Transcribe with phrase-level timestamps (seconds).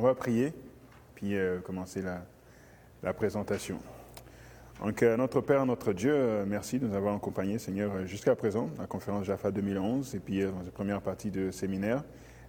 [0.00, 0.54] On va prier,
[1.14, 2.22] puis euh, commencer la,
[3.02, 3.78] la, présentation.
[4.82, 8.70] Donc, euh, notre Père, notre Dieu, euh, merci de nous avoir accompagnés, Seigneur, jusqu'à présent,
[8.78, 12.02] la conférence Jaffa 2011, et puis dans la première partie de séminaire.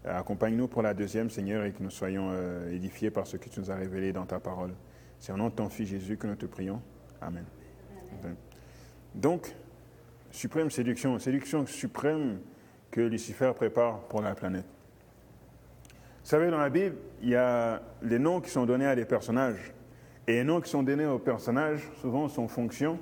[0.06, 2.32] Accompagne-nous pour la deuxième, Seigneur, et que nous soyons
[2.72, 4.71] édifiés par ce que tu nous as révélé dans ta parole.
[5.20, 6.81] C'est au nom de ton Fils Jésus que nous te prions.
[7.20, 7.43] Amen.
[8.23, 8.36] Amen.
[9.13, 9.54] Donc,
[10.31, 12.39] suprême séduction, séduction suprême
[12.91, 14.63] que Lucifer prépare pour la planète.
[16.32, 19.04] Vous savez, dans la Bible, il y a les noms qui sont donnés à des
[19.04, 19.74] personnages.
[20.28, 22.97] Et les noms qui sont donnés aux personnages, souvent, sont fonction,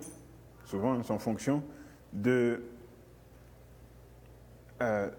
[0.66, 1.62] souvent, sont fonction
[2.12, 2.64] de,
[4.82, 5.10] euh,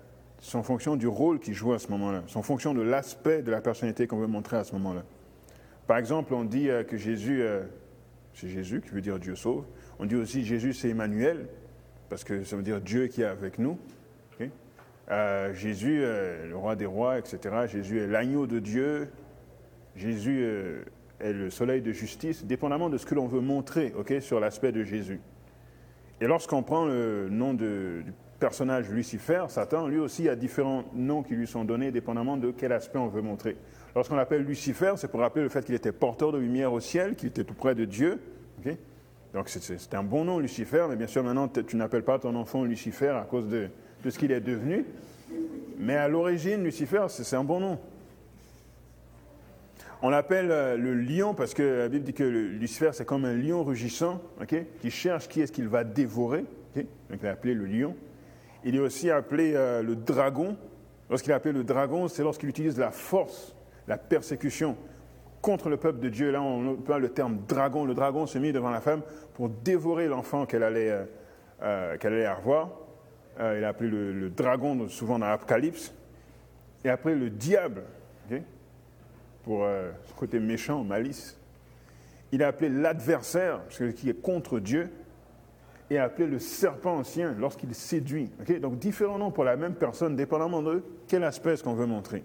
[0.41, 3.61] sont fonction du rôle qu'ils jouent à ce moment-là, sont fonction de l'aspect de la
[3.61, 5.05] personnalité qu'on veut montrer à ce moment-là.
[5.87, 7.63] Par exemple, on dit euh, que Jésus, euh,
[8.35, 9.67] c'est Jésus qui veut dire Dieu sauve.
[10.01, 11.47] On dit aussi Jésus, c'est Emmanuel,
[12.09, 13.79] parce que ça veut dire Dieu qui est avec nous.
[15.11, 17.67] Euh, Jésus, euh, le roi des rois, etc.
[17.67, 19.09] Jésus est l'agneau de Dieu.
[19.97, 20.85] Jésus euh,
[21.19, 24.85] est le soleil de justice, dépendamment de ce que l'on veut montrer sur l'aspect de
[24.85, 25.21] Jésus.
[26.21, 28.05] Et lorsqu'on prend le nom du
[28.39, 32.73] personnage Lucifer, Satan, lui aussi a différents noms qui lui sont donnés, dépendamment de quel
[32.73, 33.57] aspect on veut montrer.
[33.97, 37.17] Lorsqu'on l'appelle Lucifer, c'est pour rappeler le fait qu'il était porteur de lumière au ciel,
[37.17, 38.21] qu'il était tout près de Dieu.
[39.35, 42.65] Donc c'est un bon nom, Lucifer, mais bien sûr maintenant tu n'appelles pas ton enfant
[42.65, 43.71] Lucifer à cause de,
[44.05, 44.85] de ce qu'il est devenu.
[45.79, 47.79] Mais à l'origine, Lucifer, c'est un bon nom.
[50.03, 53.35] On l'appelle euh, le lion parce que la Bible dit que Lucifer, c'est comme un
[53.35, 54.21] lion rugissant,
[54.81, 56.45] qui cherche qui est-ce qu'il va dévorer.
[56.75, 57.95] Donc il est appelé le lion.
[58.65, 60.57] Il est aussi appelé euh, le dragon.
[61.11, 63.55] Lorsqu'il est appelé le dragon, c'est lorsqu'il utilise la force,
[63.89, 64.77] la persécution
[65.43, 66.31] contre le peuple de Dieu.
[66.31, 67.85] Là, on parle le terme dragon.
[67.85, 69.03] Le dragon se mit devant la femme
[69.35, 70.95] pour dévorer l'enfant qu'elle allait,
[71.63, 72.71] euh, qu'elle allait avoir.
[73.39, 75.95] Euh, il a appelé le, dragon souvent dans l'Apocalypse,
[76.85, 77.83] et après le diable,
[79.43, 81.39] pour euh, ce côté méchant, malice.
[82.33, 83.61] Il a appelé l'adversaire,
[83.97, 84.91] qui est contre Dieu,
[85.89, 88.31] et a appelé le serpent ancien lorsqu'il séduit.
[88.61, 92.23] Donc différents noms pour la même personne, dépendamment de quel aspect qu'on veut montrer.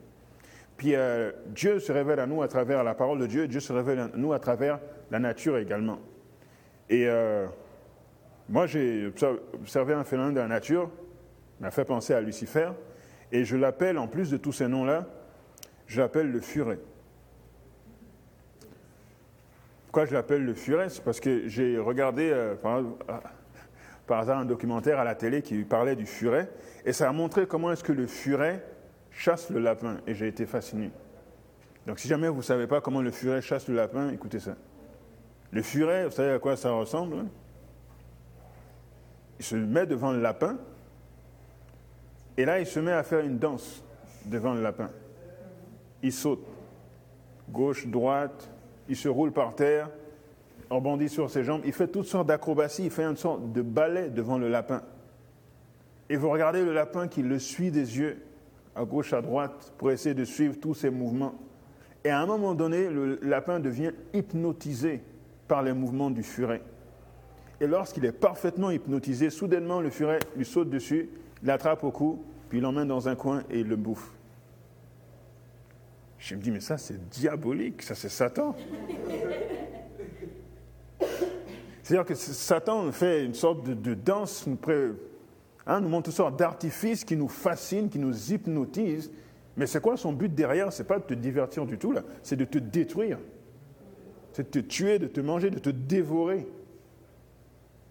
[0.78, 3.74] Puis euh, Dieu se révèle à nous à travers la parole de Dieu, Dieu se
[3.74, 4.80] révèle à nous à travers
[5.10, 6.00] la nature également.
[6.90, 7.08] Et
[8.48, 9.12] moi, j'ai
[9.54, 10.90] observé un phénomène de la nature
[11.60, 12.70] m'a fait penser à Lucifer,
[13.32, 15.08] et je l'appelle, en plus de tous ces noms-là,
[15.88, 16.80] je l'appelle le furet.
[19.86, 20.90] Pourquoi je l'appelle le furet?
[20.90, 25.96] C'est parce que j'ai regardé euh, par, hasard un documentaire à la télé qui parlait
[25.96, 26.50] du furet,
[26.86, 28.64] et ça a montré comment est-ce que le furet
[29.12, 30.92] chasse le lapin, et j'ai été fasciné.
[31.88, 34.56] Donc si jamais vous ne savez pas comment le furet chasse le lapin, écoutez ça.
[35.52, 37.28] Le furet, vous savez à quoi ça ressemble hein?
[39.40, 40.57] Il se met devant le lapin,
[42.38, 43.84] et là, il se met à faire une danse
[44.25, 44.90] devant le lapin.
[46.03, 46.46] Il saute,
[47.50, 48.50] gauche, droite,
[48.90, 49.90] il se roule par terre,
[50.69, 54.09] rebondit sur ses jambes, il fait toutes sortes d'acrobaties, il fait une sorte de ballet
[54.09, 54.81] devant le lapin.
[56.09, 58.22] Et vous regardez le lapin qui le suit des yeux,
[58.75, 61.35] à gauche, à droite, pour essayer de suivre tous ses mouvements.
[62.03, 65.02] Et à un moment donné, le lapin devient hypnotisé
[65.47, 66.62] par les mouvements du furet.
[67.62, 71.10] Et lorsqu'il est parfaitement hypnotisé, soudainement le furet lui saute dessus
[71.44, 74.12] l'attrape au cou, puis l'emmène dans un coin et il le bouffe.
[76.18, 78.56] Je me dis, mais ça c'est diabolique, ça c'est Satan.
[81.84, 84.58] C'est-à-dire que Satan fait une sorte de, danse, nous,
[85.68, 89.12] hein, nous montre toutes sortes d'artifices qui nous fascinent, qui nous hypnotisent.
[89.56, 90.74] Mais c'est quoi son but derrière?
[90.74, 92.02] C'est pas de te divertir du tout, là.
[92.24, 93.20] C'est de te détruire.
[94.34, 96.48] C'est de te tuer, de te manger, de te dévorer.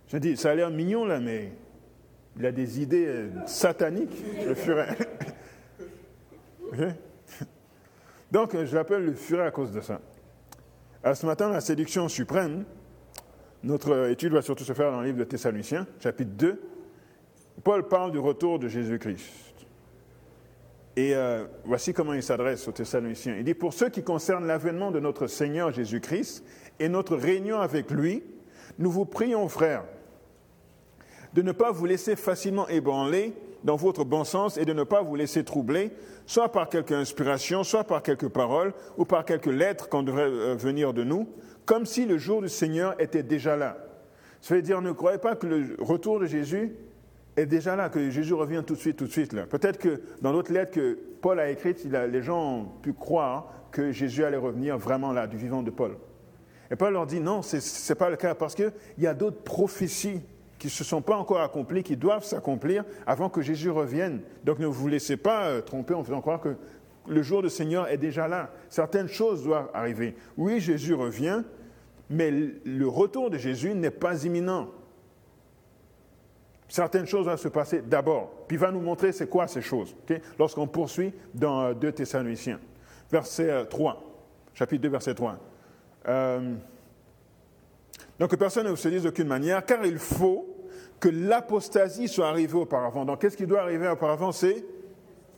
[0.08, 1.52] Je dis, ça a l'air mignon, là, mais
[2.36, 4.96] il a des idées euh, sataniques, le furet.
[8.32, 10.00] Donc, je l'appelle le furet à cause de ça.
[11.02, 12.64] À ce matin, la séduction suprême,
[13.62, 16.60] notre étude va surtout se faire dans le livre de Thessaloniciens, chapitre 2.
[17.62, 19.54] Paul parle du retour de Jésus-Christ.
[20.96, 23.36] Et euh, voici comment il s'adresse aux Thessaloniciens.
[23.36, 26.44] Il dit, pour ce qui concerne l'avènement de notre Seigneur Jésus-Christ
[26.78, 28.22] et notre réunion avec lui,
[28.78, 29.84] nous vous prions, frères,
[31.34, 33.34] de ne pas vous laisser facilement ébranler
[33.64, 35.90] dans votre bon sens et de ne pas vous laisser troubler,
[36.26, 40.54] soit par quelque inspiration, soit par quelques paroles ou par quelques lettres qu'on devrait euh,
[40.54, 41.28] venir de nous,
[41.64, 43.78] comme si le jour du Seigneur était déjà là.
[44.42, 46.76] Ça veut dire, ne croyez pas que le retour de Jésus
[47.36, 49.34] est déjà là, que Jésus revient tout de suite, tout de suite.
[49.46, 53.90] Peut-être que dans d'autres lettres que Paul a écrites, les gens ont pu croire que
[53.90, 55.96] Jésus allait revenir vraiment là, du vivant de Paul.
[56.70, 59.42] Et Paul leur dit non, ce n'est pas le cas, parce qu'il y a d'autres
[59.42, 60.20] prophéties
[60.64, 64.22] qui ne se sont pas encore accomplis, qui doivent s'accomplir avant que Jésus revienne.
[64.44, 66.56] Donc ne vous laissez pas euh, tromper en faisant croire que
[67.06, 68.50] le jour du Seigneur est déjà là.
[68.70, 70.16] Certaines choses doivent arriver.
[70.38, 71.42] Oui, Jésus revient,
[72.08, 74.70] mais le retour de Jésus n'est pas imminent.
[76.66, 78.30] Certaines choses doivent se passer d'abord.
[78.48, 79.94] Puis il va nous montrer c'est quoi ces choses.
[80.38, 82.58] Lorsqu'on poursuit dans 2 euh, Thessaloniciens,
[83.12, 83.96] verset 3, euh,
[84.54, 85.38] chapitre 2, verset 3.
[86.08, 86.54] Euh,
[88.18, 90.53] donc personne ne se dise d'aucune manière, car il faut
[91.00, 93.04] que l'apostasie soit arrivée auparavant.
[93.04, 94.32] Donc qu'est-ce qui doit arriver auparavant?
[94.32, 94.64] C'est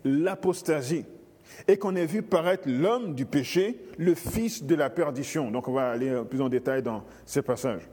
[0.05, 1.05] l'apostasie.
[1.69, 5.51] Et qu'on ait vu paraître l'homme du péché, le fils de la perdition.
[5.51, 7.89] Donc on va aller plus en détail dans ces passages.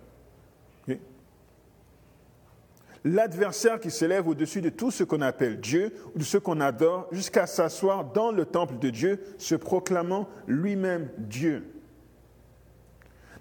[3.06, 7.07] L'adversaire qui s'élève au-dessus de tout ce qu'on appelle Dieu ou de ce qu'on adore,
[7.12, 11.66] jusqu'à s'asseoir dans le temple de Dieu, se proclamant lui-même Dieu.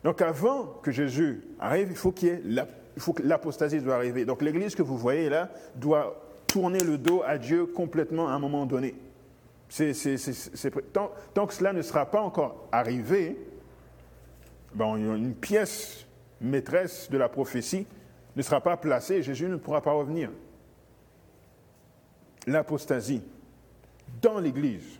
[0.02, 2.42] Donc avant que Jésus arrive, il faut qu'il y ait
[2.96, 4.24] il faut que l'apostasie doit arriver.
[4.24, 8.38] Donc l'Église que vous voyez là doit tourner le dos à Dieu complètement à un
[8.38, 8.94] moment donné.
[10.92, 13.38] tant, que cela ne sera pas encore arrivé,
[14.74, 16.06] bon, une pièce
[16.40, 17.86] maîtresse de la prophétie
[18.36, 20.30] ne sera pas placée Jésus ne pourra pas revenir.
[22.46, 23.22] L'apostasie
[24.20, 24.98] dans l'Église.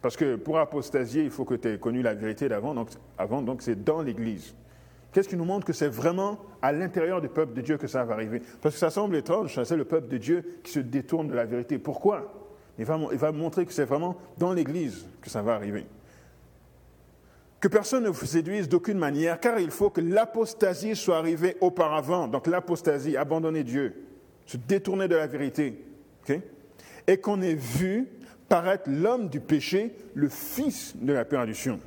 [0.00, 3.42] Parce que pour apostasier, il faut que tu aies connu la vérité d'avant, donc, avant,
[3.42, 4.54] donc c'est dans l'Église.
[5.12, 8.04] Qu'est-ce qui nous montre que c'est vraiment à l'intérieur du peuple de Dieu que ça
[8.04, 8.42] va arriver?
[8.60, 11.46] Parce que ça semble étrange, c'est le peuple de Dieu qui se détourne de la
[11.46, 11.78] vérité.
[11.78, 12.32] Pourquoi?
[12.78, 15.86] Il va, montrer que c'est vraiment dans l'Église que ça va arriver.
[17.60, 22.28] Que personne ne vous séduise d'aucune manière, car il faut que l'apostasie soit arrivée auparavant.
[22.28, 23.94] Donc l'apostasie, abandonner Dieu,
[24.44, 25.82] se détourner de la vérité.
[27.06, 28.08] et qu'on ait vu
[28.48, 31.80] paraître l'homme du péché, le fils de la perdition.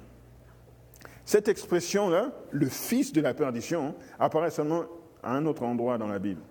[1.29, 4.85] Cette expression-là, le fils de la perdition, apparaît seulement
[5.21, 6.41] à un autre endroit dans la Bible,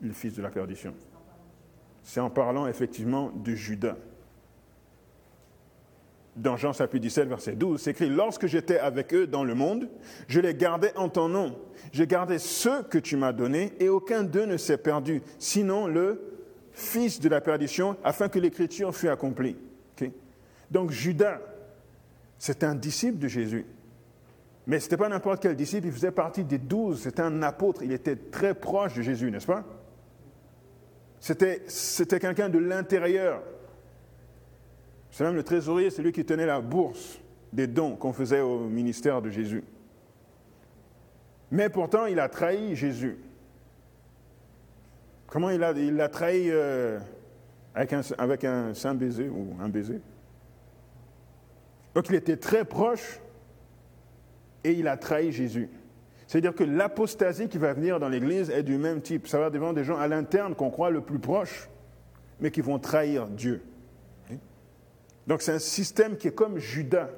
[0.00, 0.94] le fils de la perdition.
[2.02, 3.98] C'est en parlant effectivement de Judas.
[6.34, 9.90] Dans Jean chapitre 17, verset 12, c'est écrit Lorsque j'étais avec eux dans le monde,
[10.28, 11.58] je les gardais en ton nom.
[11.92, 16.22] J'ai gardé ceux que tu m'as donnés et aucun d'eux ne s'est perdu, sinon le
[16.72, 19.58] fils de la perdition, afin que l'écriture fût accomplie.
[20.70, 21.38] Donc Judas,
[22.38, 23.66] c'est un disciple de Jésus.
[24.70, 27.82] Mais ce n'était pas n'importe quel disciple, il faisait partie des douze, c'était un apôtre,
[27.82, 29.64] il était très proche de Jésus, n'est-ce pas?
[31.18, 31.64] C'était,
[32.20, 33.42] quelqu'un de l'intérieur.
[35.10, 37.18] C'est même le trésorier, c'est lui qui tenait la bourse
[37.52, 39.64] des dons qu'on faisait au ministère de Jésus.
[41.50, 43.18] Mais pourtant, il a trahi Jésus.
[45.26, 47.00] Comment il l'a il a trahi euh,
[47.74, 50.00] avec, un, avec un saint baiser ou un baiser
[51.92, 53.20] Donc il était très proche
[54.64, 55.68] et il a trahi Jésus.
[56.26, 59.26] C'est-à-dire que l'apostasie qui va venir dans l'Église est du même type.
[59.26, 61.68] Ça va devant des gens à l'interne qu'on croit le plus proche,
[62.40, 63.62] mais qui vont trahir Dieu.
[65.26, 67.10] Donc c'est un système qui est comme Judas.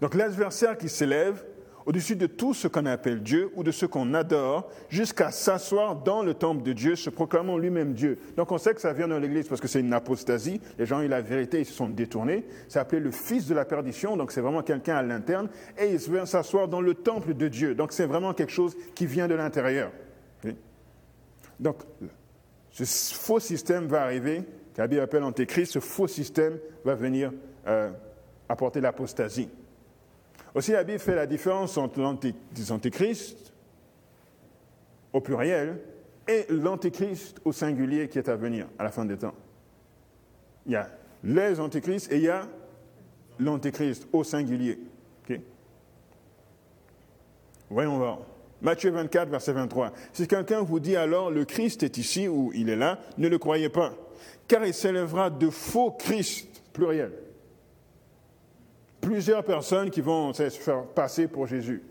[0.00, 1.44] Donc l'adversaire qui s'élève
[1.86, 6.22] au-dessus de tout ce qu'on appelle Dieu ou de ce qu'on adore, jusqu'à s'asseoir dans
[6.22, 8.18] le temple de Dieu, se proclamant lui-même Dieu.
[8.36, 10.98] Donc on sait que ça vient dans l'Église parce que c'est une apostasie, les gens
[10.98, 12.44] ont eu la vérité, ils se sont détournés.
[12.68, 15.48] C'est appelé le fils de la perdition, donc c'est vraiment quelqu'un à l'interne,
[15.78, 17.74] et il vient s'asseoir dans le temple de Dieu.
[17.74, 19.90] Donc c'est vraiment quelque chose qui vient de l'intérieur.
[21.60, 21.76] Donc
[22.70, 24.42] ce faux système va arriver,
[24.76, 27.30] Bible appelle Antéchrist, ce faux système va venir
[27.66, 27.90] euh,
[28.48, 29.48] apporter l'apostasie.
[30.54, 33.52] Aussi, la Bible fait la différence entre l'antéchrist
[35.12, 35.80] au pluriel
[36.28, 39.34] et l'antéchrist au singulier qui est à venir à la fin des temps.
[40.66, 40.88] Il y a
[41.24, 42.46] les antéchrists et il y a
[43.38, 44.78] l'antéchrist au singulier.
[47.70, 48.18] Voyons voir.
[48.62, 49.92] Matthieu 24, verset 23.
[50.12, 53.38] Si quelqu'un vous dit alors le Christ est ici ou il est là, ne le
[53.38, 53.94] croyez pas,
[54.46, 57.12] car il s'élèvera de faux Christ, pluriel,
[59.04, 61.82] plusieurs personnes qui vont se faire passer pour Jésus.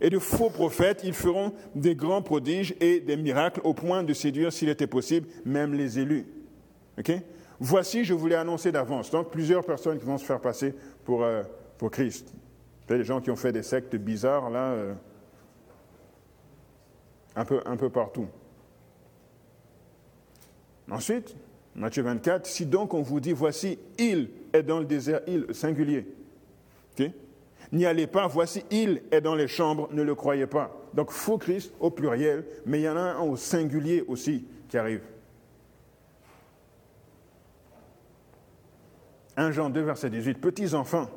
[0.00, 4.14] Et de faux prophètes, ils feront des grands prodiges et des miracles au point de
[4.14, 6.26] séduire, s'il était possible, même les élus.
[7.58, 9.10] Voici, je voulais annoncer d'avance.
[9.10, 11.42] Donc, plusieurs personnes qui vont se faire passer pour, euh,
[11.76, 12.32] pour Christ.
[12.88, 14.94] a des gens qui ont fait des sectes bizarres, là, euh,
[17.36, 18.26] un, peu, un peu partout.
[20.90, 21.36] Ensuite,
[21.74, 26.06] Matthieu 24, si donc on vous dit, voici, il est dans le désert, il, singulier,
[27.72, 30.76] N'y allez pas, voici, il est dans les chambres, ne le croyez pas.
[30.92, 34.76] Donc faux Christ au pluriel, mais il y en a un au singulier aussi qui
[34.76, 35.02] arrive.
[39.36, 40.40] 1 Jean 2, verset 18.
[40.40, 41.08] Petits enfants,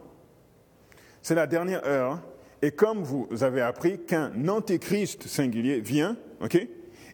[1.22, 2.22] c'est la dernière heure,
[2.62, 6.68] et comme vous avez appris qu'un antéchrist singulier vient, ok,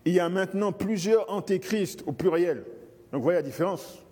[0.06, 2.66] il y a maintenant plusieurs antéchrists au pluriel.
[3.12, 4.04] Donc vous voyez la différence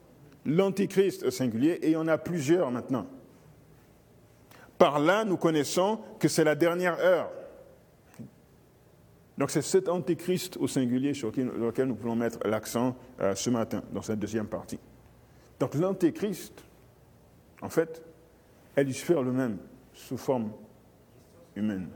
[0.45, 3.05] L'antéchrist singulier, et il y en a plusieurs maintenant.
[4.77, 7.29] Par là, nous connaissons que c'est la dernière heure.
[9.37, 13.83] Donc c'est cet antéchrist au singulier sur lequel nous pouvons mettre l'accent euh, ce matin,
[13.91, 14.79] dans cette deuxième partie.
[15.59, 16.63] Donc l'antéchrist,
[17.61, 18.01] en fait,
[18.75, 19.57] est Lucifer lui-même,
[19.93, 20.51] sous forme
[21.55, 21.89] humaine.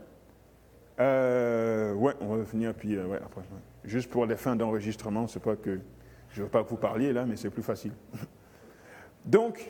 [1.00, 3.42] Euh, ouais, on va finir, puis euh, ouais, après.
[3.84, 5.80] Juste pour les fins d'enregistrement, c'est pas que
[6.30, 7.92] je ne veux pas vous parliez là, mais c'est plus facile.
[9.24, 9.68] Donc,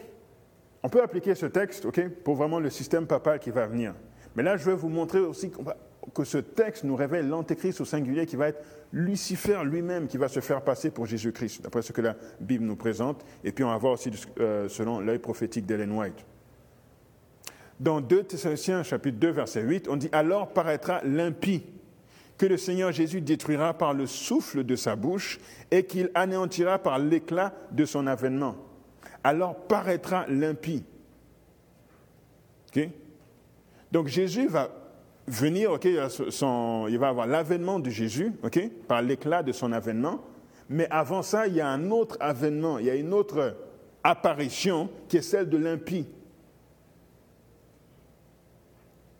[0.83, 1.87] on peut appliquer ce texte,
[2.25, 3.95] pour vraiment le système papal qui va venir.
[4.35, 5.53] Mais là, je vais vous montrer aussi
[6.15, 8.63] que ce texte nous révèle l'antéchrist au singulier qui va être
[8.93, 12.77] Lucifer lui-même qui va se faire passer pour Jésus-Christ, d'après ce que la Bible nous
[12.77, 13.25] présente.
[13.45, 14.11] Et puis on va voir aussi
[14.41, 16.27] euh, selon l'œil prophétique d'Ellen White.
[17.81, 21.65] Dans 2 Thessaloniciens chapitre 2 verset 8, on dit Alors paraîtra l'impie
[22.37, 26.99] que le Seigneur Jésus détruira par le souffle de sa bouche et qu'il anéantira par
[26.99, 28.57] l'éclat de son avènement
[29.25, 30.85] alors paraîtra l'impie.
[33.91, 34.71] Donc Jésus va
[35.27, 38.33] venir, il, va avoir l'avènement de Jésus,
[38.89, 40.23] par l'éclat de son avènement,
[40.69, 43.57] mais avant ça, il y a un autre avènement, il y a une autre
[44.03, 46.07] apparition qui est celle de l'impie.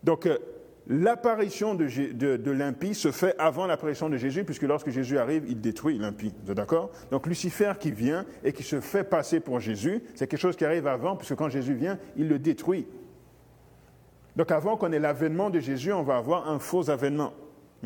[0.03, 0.37] Donc, euh,
[0.87, 5.97] L'apparition de, l'impie se fait avant l'apparition de Jésus, puisque lorsque Jésus arrive, il détruit
[5.97, 6.33] l'impie.
[7.09, 10.65] Donc Lucifer qui vient et qui se fait passer pour Jésus, c'est quelque chose qui
[10.65, 12.85] arrive avant, puisque quand Jésus vient, il le détruit.
[14.35, 17.33] Donc avant qu'on ait l'avènement de Jésus, on va avoir un faux avènement.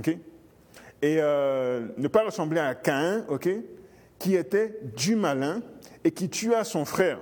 [0.06, 0.18] et
[1.04, 3.26] euh, ne pas ressembler à Caïn,
[4.18, 5.62] qui était du malin
[6.04, 7.20] et qui tua son frère.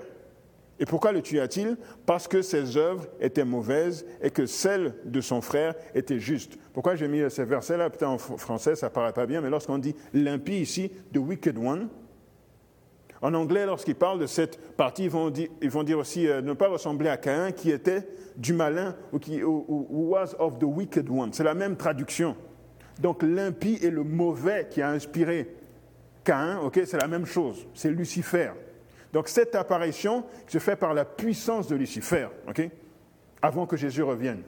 [0.79, 5.41] Et pourquoi le tua-t-il Parce que ses œuvres étaient mauvaises et que celles de son
[5.41, 6.57] frère étaient justes.
[6.73, 7.89] Pourquoi j'ai mis ces versets-là?
[7.89, 11.57] Peut-être en français, ça ne paraît pas bien, mais lorsqu'on dit l'impie ici, the wicked
[11.57, 11.87] one,
[13.21, 17.09] en anglais, lorsqu'ils parlent de cette partie, ils vont dire, aussi euh, ne pas ressembler
[17.09, 21.31] à Caïn qui était du malin ou qui was of the wicked one.
[21.31, 22.35] C'est la même traduction.
[23.01, 25.55] Donc l'impie est le mauvais qui a inspiré
[26.23, 27.65] Caïn, ok, c'est la même chose.
[27.73, 28.51] C'est Lucifer.
[29.15, 32.69] Donc cette apparition se fait par la puissance de Lucifer, ok?
[33.41, 34.43] Avant que Jésus revienne.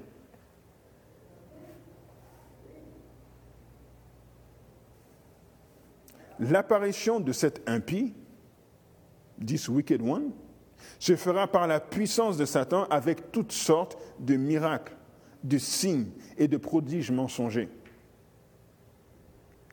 [6.37, 8.13] L'apparition de cet impie,
[9.39, 10.31] this wicked one,
[10.99, 14.97] se fera par la puissance de Satan avec toutes sortes de miracles,
[15.45, 17.69] de signes et de prodiges mensongers.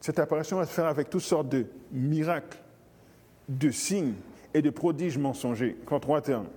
[0.01, 2.59] Cette apparition va se faire avec toutes sortes de miracles,
[3.49, 4.15] de signes
[4.55, 5.77] et de prodiges mensongers.
[5.83, 6.49] Encore trois termes.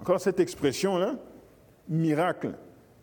[0.00, 1.16] Encore cette expression-là,
[1.88, 2.54] miracle,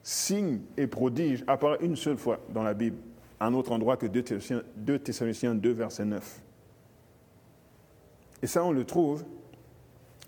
[0.02, 2.98] signe et prodige, apparaît une seule fois dans la Bible,
[3.40, 6.42] à un autre endroit que 2 Thessaloniciens 2, verset 9.
[8.42, 9.24] Et ça, on le trouve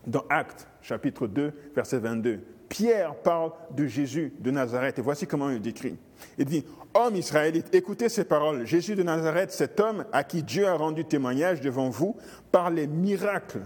[0.05, 2.41] dans Actes, chapitre 2, verset 22.
[2.67, 5.97] Pierre parle de Jésus de Nazareth, et voici comment il décrit.
[6.37, 8.65] Il dit, Homme israélite, écoutez ces paroles.
[8.65, 12.15] Jésus de Nazareth, cet homme à qui Dieu a rendu témoignage devant vous
[12.51, 13.61] par les miracles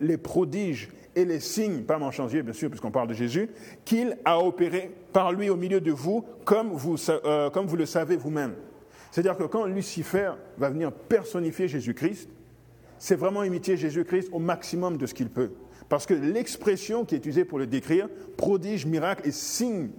[0.00, 3.48] les prodiges et les signes, pas changier bien sûr, puisqu'on parle de Jésus,
[3.84, 7.86] qu'il a opéré par lui au milieu de vous, comme vous, euh, comme vous le
[7.86, 8.54] savez vous-même.
[9.10, 12.28] C'est-à-dire que quand Lucifer va venir personnifier Jésus-Christ,
[12.98, 15.52] c'est vraiment imiter Jésus-Christ au maximum de ce qu'il peut.
[15.88, 19.90] Parce que l'expression qui est utilisée pour le décrire, prodige, miracle et signe,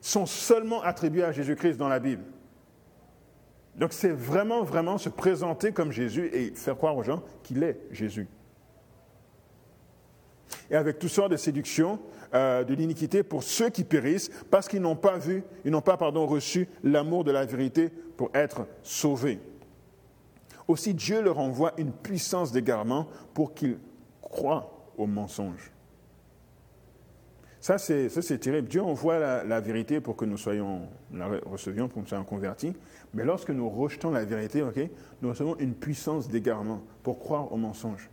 [0.00, 2.22] sont seulement attribués à Jésus-Christ dans la Bible.
[3.74, 7.78] Donc c'est vraiment, vraiment se présenter comme Jésus et faire croire aux gens qu'il est
[7.90, 8.28] Jésus
[10.70, 11.98] et avec toutes sortes de séductions
[12.34, 15.96] euh, de l'iniquité pour ceux qui périssent parce qu'ils n'ont pas vu, ils n'ont pas
[15.96, 19.40] pardon, reçu l'amour de la vérité pour être sauvés.
[20.66, 23.78] Aussi Dieu leur envoie une puissance d'égarement pour qu'ils
[24.20, 25.72] croient au mensonge.
[27.60, 28.68] Ça, c'est, terrible.
[28.68, 32.24] Dieu envoie la, la, vérité pour que nous soyons, la recevions, pour que nous soyons
[32.24, 32.72] convertis.
[33.14, 34.62] Mais lorsque nous rejetons la vérité,
[35.22, 38.10] nous recevons une puissance d'égarement pour croire au mensonge.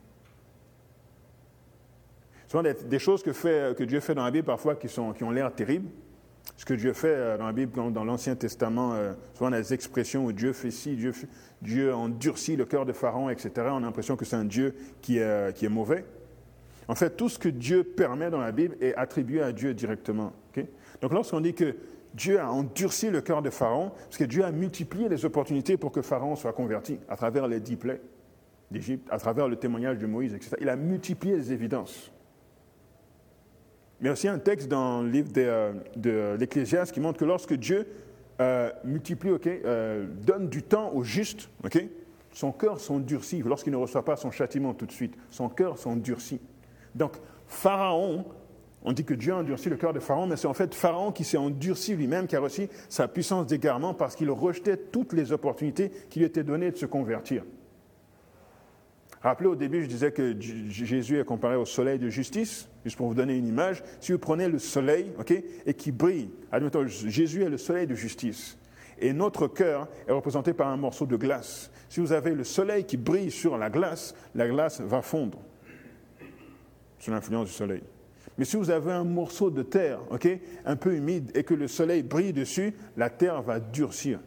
[2.47, 5.23] Souvent des, choses que, fait, que, Dieu fait dans la Bible parfois qui, sont, qui
[5.23, 5.89] ont l'air terribles.
[6.57, 10.25] Ce que Dieu fait euh, dans la Bible, dans l'Ancien Testament, euh, souvent des expressions
[10.25, 11.11] où Dieu fait ci, Dieu,
[11.61, 13.51] Dieu endurcit le cœur de Pharaon, etc.
[13.71, 16.05] On a l'impression que c'est un Dieu qui est, qui est, mauvais.
[16.87, 20.33] En fait, tout ce que Dieu permet dans la Bible est attribué à Dieu directement.
[21.01, 21.75] Donc lorsqu'on dit que
[22.13, 25.91] Dieu a endurci le cœur de Pharaon, parce que Dieu a multiplié les opportunités pour
[25.91, 28.01] que Pharaon soit converti à travers les dix plaies
[28.71, 30.55] d'Égypte, à travers le témoignage de Moïse, etc.
[30.61, 32.11] Il a multiplié les évidences.
[34.01, 37.53] Mais aussi un texte dans le livre de, euh, de l'Ecclésiaste qui montre que lorsque
[37.53, 37.87] Dieu
[38.41, 41.49] euh, multiplie, euh, donne du temps au juste,
[42.33, 45.15] son cœur s'endurcit lorsqu'il ne reçoit pas son châtiment tout de suite.
[45.29, 46.41] Son cœur s'endurcit.
[46.93, 47.13] Donc,
[47.47, 48.25] Pharaon,
[48.83, 51.13] on dit que Dieu a endurci le cœur de Pharaon, mais c'est en fait Pharaon
[51.13, 55.31] qui s'est endurci lui-même, qui a reçu sa puissance d'égarement parce qu'il rejetait toutes les
[55.31, 57.43] opportunités qui lui étaient données de se convertir.
[59.25, 63.07] Rappelez au début, je disais que Jésus est comparé au soleil de justice, juste pour
[63.07, 63.81] vous donner une image.
[63.99, 65.33] Si vous prenez le soleil, ok,
[65.65, 68.55] et qui brille, admettons, Jésus est le soleil de justice,
[68.99, 71.71] et notre cœur est représenté par un morceau de glace.
[71.89, 75.39] Si vous avez le soleil qui brille sur la glace, la glace va fondre
[76.99, 77.81] sous l'influence du soleil.
[78.37, 80.27] Mais si vous avez un morceau de terre, ok,
[80.65, 84.19] un peu humide, et que le soleil brille dessus, la terre va durcir.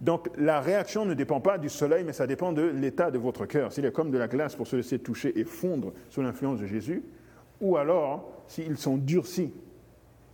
[0.00, 3.46] Donc la réaction ne dépend pas du soleil, mais ça dépend de l'état de votre
[3.46, 3.72] cœur.
[3.72, 6.66] S'il est comme de la glace pour se laisser toucher et fondre sous l'influence de
[6.66, 7.02] Jésus,
[7.60, 9.52] ou alors s'ils sont durcis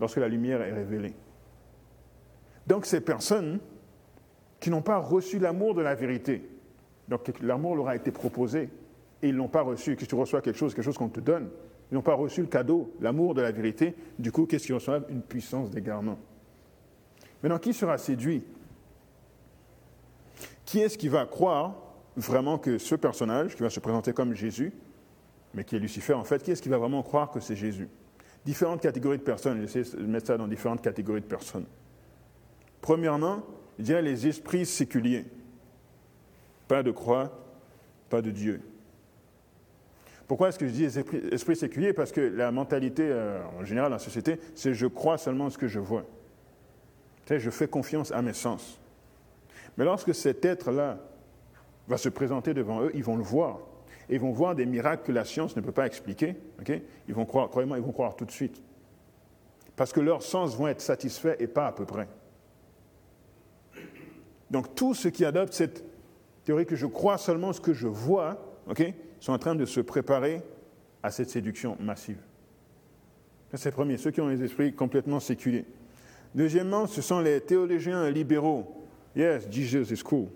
[0.01, 1.15] lorsque la lumière est révélée.
[2.67, 3.61] Donc ces personnes
[4.59, 6.49] qui n'ont pas reçu l'amour de la vérité,
[7.09, 8.69] donc l'amour leur a été proposé
[9.23, 11.49] et ils l'ont pas reçu, que tu reçois quelque chose, quelque chose qu'on te donne,
[11.91, 15.05] ils n'ont pas reçu le cadeau, l'amour de la vérité, du coup qu'est-ce qu'ils reçoivent?
[15.09, 16.19] Une puissance d'égarement.
[17.43, 18.43] Maintenant, qui sera séduit
[20.73, 21.75] qui est-ce qui va croire
[22.17, 24.73] vraiment que ce personnage, qui va se présenter comme Jésus,
[25.53, 27.91] mais qui est Lucifer en fait, qui est-ce qui va vraiment croire que c'est Jésus?
[28.47, 31.67] Différentes catégories de personnes, j'essaie de mettre ça dans différentes catégories de personnes.
[32.81, 33.43] Premièrement,
[33.79, 35.27] je dirais les esprits séculiers.
[36.69, 37.31] Pas de croix,
[38.09, 38.63] pas de Dieu.
[40.27, 41.93] Pourquoi est-ce que je dis esprits, esprits séculiers?
[41.93, 45.59] Parce que la mentalité euh, en général dans la société, c'est je crois seulement ce
[45.59, 46.07] que je vois.
[47.29, 48.79] Je fais confiance à mes sens.
[49.77, 50.99] Mais lorsque cet être-là
[51.89, 53.61] va se présenter devant eux, ils vont le voir.
[54.09, 56.37] Et ils vont voir des miracles que la science ne peut pas expliquer.
[57.09, 58.63] ils vont croire, croyez-moi, ils vont croire tout de suite.
[59.77, 62.09] Parce que leurs sens vont être satisfaits et pas à peu près.
[64.51, 65.83] Donc tous ceux qui adoptent cette
[66.45, 68.39] théorie que je crois seulement ce que je vois,
[69.21, 70.43] sont en train de se préparer
[71.03, 72.19] à cette séduction massive.
[73.55, 75.67] C'est le premier, ceux qui ont les esprits complètement séculés.
[76.35, 78.82] Deuxièmement, ce sont les théologiens libéraux
[79.15, 80.29] Yes, Jesus is cool.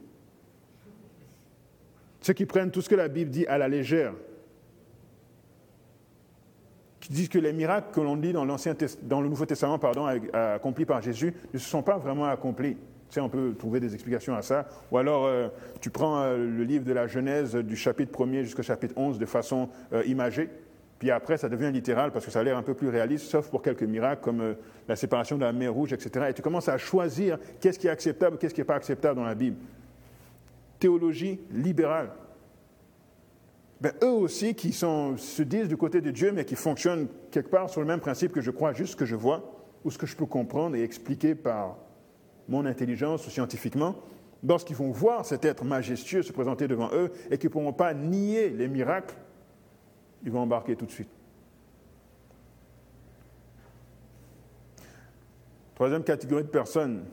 [2.20, 4.12] Ceux qui prennent tout ce que la Bible dit à la légère,
[7.00, 10.84] qui disent que les miracles que l'on lit dans, dans le Nouveau Testament pardon, accomplis
[10.84, 12.74] par Jésus ne se sont pas vraiment accomplis.
[12.74, 14.66] Tu sais, on peut trouver des explications à ça.
[14.90, 15.48] Ou alors, euh,
[15.80, 19.26] tu prends euh, le livre de la Genèse du chapitre 1er jusqu'au chapitre 11 de
[19.26, 20.50] façon euh, imagée.
[20.98, 23.50] Puis après, ça devient littéral parce que ça a l'air un peu plus réaliste, sauf
[23.50, 24.54] pour quelques miracles comme euh,
[24.88, 26.26] la séparation de la mer Rouge, etc.
[26.30, 29.24] Et tu commences à choisir qu'est-ce qui est acceptable, qu'est-ce qui n'est pas acceptable dans
[29.26, 29.56] la Bible.
[30.78, 32.10] Théologie libérale.
[33.78, 37.68] Ben, eux aussi qui se disent du côté de Dieu, mais qui fonctionnent quelque part
[37.68, 39.52] sur le même principe que je crois juste ce que je vois,
[39.84, 41.76] ou ce que je peux comprendre et expliquer par
[42.48, 43.96] mon intelligence ou scientifiquement,
[44.42, 47.92] lorsqu'ils vont voir cet être majestueux se présenter devant eux et qu'ils ne pourront pas
[47.92, 49.14] nier les miracles,
[50.24, 51.10] ils vont embarquer tout de suite.
[55.76, 57.04] Troisième catégorie de personnes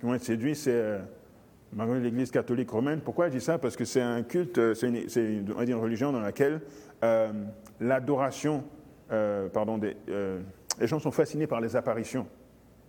[0.00, 0.98] qui vont être séduites, c'est euh,
[2.02, 3.00] l'Église catholique romaine.
[3.00, 3.56] Pourquoi je dis ça?
[3.58, 6.60] Parce que c'est un culte, euh, c'est une, religion dans laquelle
[7.04, 7.30] euh,
[7.78, 8.64] l'adoration,
[9.08, 9.96] pardon, des,
[10.80, 12.26] les gens sont fascinés par les apparitions.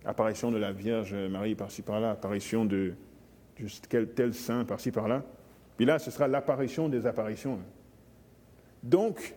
[0.04, 2.94] Apparition de la Vierge Marie par-ci par-là, apparition de,
[4.16, 5.22] tel saint par-ci par-là.
[5.76, 7.60] Puis là, ce sera l'apparition des apparitions.
[8.82, 9.34] Donc,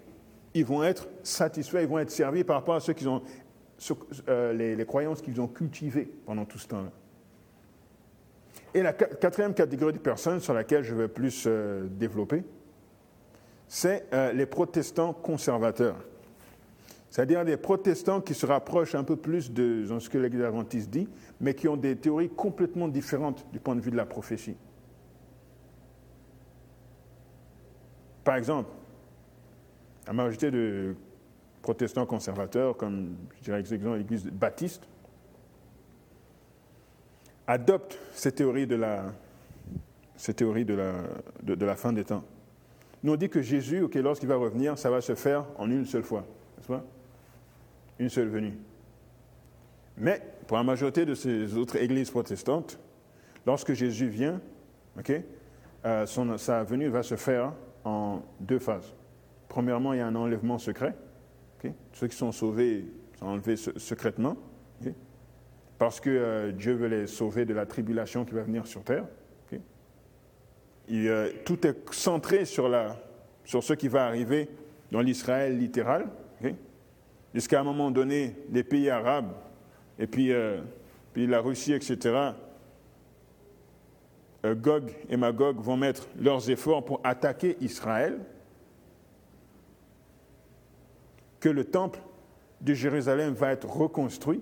[0.55, 3.21] ils vont être satisfaits, ils vont être servis par rapport à ceux qui ont,
[4.29, 6.91] euh, les, croyances qu'ils ont cultivées pendant tout ce temps-là.
[8.73, 12.43] Et la quatrième catégorie de personnes sur laquelle je vais plus euh, développer,
[13.67, 15.97] c'est euh, les protestants conservateurs.
[17.09, 21.09] C'est-à-dire des protestants qui se rapprochent un peu plus de ce que l'Église adventiste dit,
[21.41, 24.55] mais qui ont des théories complètement différentes du point de vue de la prophétie.
[28.23, 28.69] Par exemple,
[30.07, 30.95] la majorité de
[31.61, 34.87] protestants conservateurs, comme je dirais exactement l'Église baptiste,
[37.47, 39.11] adoptent ces théories de la,
[41.75, 42.23] fin des temps.
[43.03, 45.85] Nous on dit que Jésus, okay, lorsqu'il va revenir, ça va se faire en une
[45.85, 46.25] seule fois,
[46.57, 46.83] n'est-ce pas?
[47.99, 48.53] Une seule venue.
[49.97, 52.79] Mais pour la majorité de ces autres églises protestantes,
[53.45, 54.41] lorsque Jésus vient,
[54.99, 55.23] okay,
[55.85, 56.05] euh,
[56.37, 58.93] sa venue va se faire en deux phases.
[59.55, 60.93] Premièrement, il y a un enlèvement secret.
[61.93, 64.35] Ceux qui sont sauvés sont enlevés secrètement.
[65.77, 69.05] Parce que euh, Dieu veut les sauver de la tribulation qui va venir sur terre.
[70.91, 72.97] Euh, tout est centré sur, la,
[73.45, 74.49] sur ce qui va arriver
[74.91, 76.09] dans l'Israël littéral.
[77.33, 79.31] Jusqu'à un moment donné, les pays arabes
[79.97, 80.59] et puis, euh,
[81.13, 82.33] puis la Russie, etc.,
[84.43, 88.19] Gog et Magog vont mettre leurs efforts pour attaquer Israël,
[91.45, 91.99] que le temple
[92.61, 94.41] de Jérusalem va être reconstruit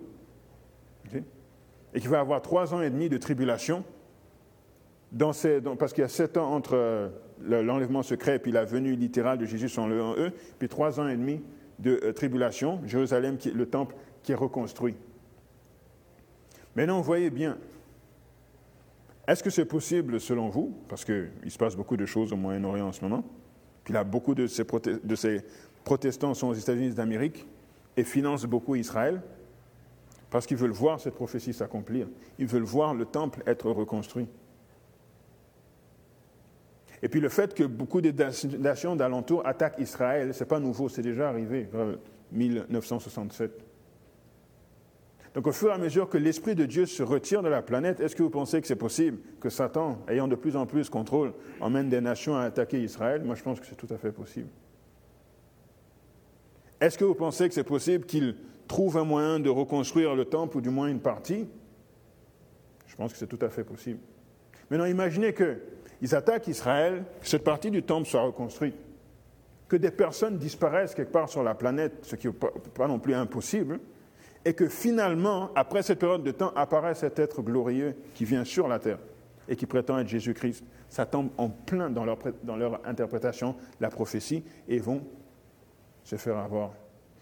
[1.93, 3.83] et qu'il va avoir trois ans et demi de tribulation,
[5.19, 7.09] parce qu'il y a sept ans entre euh,
[7.41, 11.17] l'enlèvement secret et puis la venue littérale de Jésus le eux, puis trois ans et
[11.17, 11.41] demi
[11.79, 14.95] de euh, tribulation, Jérusalem, qui, le temple qui est reconstruit.
[16.73, 17.57] Maintenant, voyez bien,
[19.27, 22.87] est-ce que c'est possible selon vous, parce qu'il se passe beaucoup de choses au Moyen-Orient
[22.87, 23.25] en ce moment,
[23.83, 24.63] puis là, beaucoup de ces,
[25.03, 25.43] de ces
[25.83, 27.45] protestants sont aux États-Unis d'Amérique
[27.97, 29.21] et financent beaucoup Israël,
[30.29, 32.07] parce qu'ils veulent voir cette prophétie s'accomplir.
[32.39, 34.27] Ils veulent voir le temple être reconstruit.
[37.03, 38.13] Et puis le fait que beaucoup des
[38.57, 41.95] nations d'alentour attaquent Israël, ce n'est pas nouveau, c'est déjà arrivé, en
[42.31, 43.51] 1967.
[45.33, 47.99] Donc au fur et à mesure que l'Esprit de Dieu se retire de la planète,
[47.99, 51.33] est-ce que vous pensez que c'est possible que Satan, ayant de plus en plus contrôle,
[51.59, 53.23] emmène des nations à attaquer Israël?
[53.23, 54.47] Moi je pense que c'est tout à fait possible.
[56.83, 58.35] Est-ce que vous pensez que c'est possible qu'il
[58.67, 61.47] trouve un moyen de reconstruire le temple, ou du moins une partie?
[62.87, 63.99] Je pense que c'est tout à fait possible.
[64.69, 68.75] Maintenant, imaginez qu'ils attaquent Israël, que cette partie du temple soit reconstruite,
[69.69, 73.13] que des personnes disparaissent quelque part sur la planète, ce qui n'est pas non plus
[73.13, 73.79] impossible,
[74.43, 78.67] et que finalement, après cette période de temps, apparaît cet être glorieux qui vient sur
[78.67, 78.99] la terre
[79.47, 80.65] et qui prétend être Jésus-Christ.
[80.89, 85.01] Ça tombe en plein dans leur, dans leur interprétation, la prophétie, et vont
[86.03, 86.71] se faire avoir.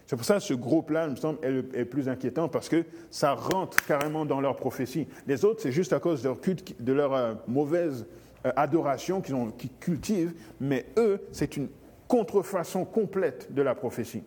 [0.06, 3.32] C'est pour ça que ce gros plan, me semble, est, plus inquiétant parce que ça
[3.32, 5.08] rentre carrément dans leur prophétie.
[5.26, 8.06] Les autres, c'est juste à cause de leur culte, de leur euh, mauvaise
[8.44, 11.68] euh, adoration qu'ils, qu'ils cultivent, mais eux, c'est une
[12.08, 14.22] contrefaçon complète de la prophétie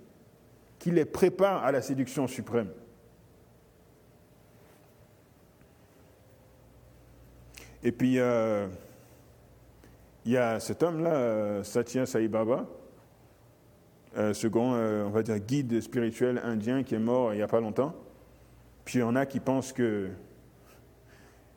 [0.79, 2.69] qui les prépare à la séduction suprême.
[7.83, 8.67] Et puis, euh,
[10.25, 12.65] il y a cet homme-là, Satya Sai Baba,
[14.17, 17.47] euh, second, euh, on va dire, guide spirituel indien qui est mort il n'y a
[17.47, 17.93] pas longtemps.
[18.85, 20.09] Puis il y en a qui pensent que,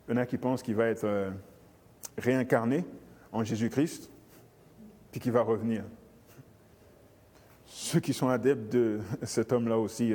[0.07, 1.29] il y en a qui pensent qu'il va être euh,
[2.17, 2.83] réincarné
[3.31, 4.09] en Jésus-Christ,
[5.11, 5.83] puis qu'il va revenir.
[7.65, 10.13] Ceux qui sont adeptes de cet homme-là aussi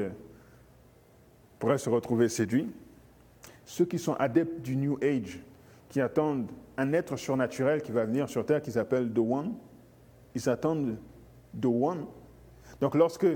[1.59, 2.71] pourraient se retrouver séduits.
[3.65, 5.39] Ceux qui sont adeptes du New Age,
[5.89, 9.55] qui attendent un être surnaturel qui va venir sur Terre, qu'ils appellent The One,
[10.35, 10.99] ils attendent
[11.59, 12.07] The One,
[12.85, 13.27] donc lorsque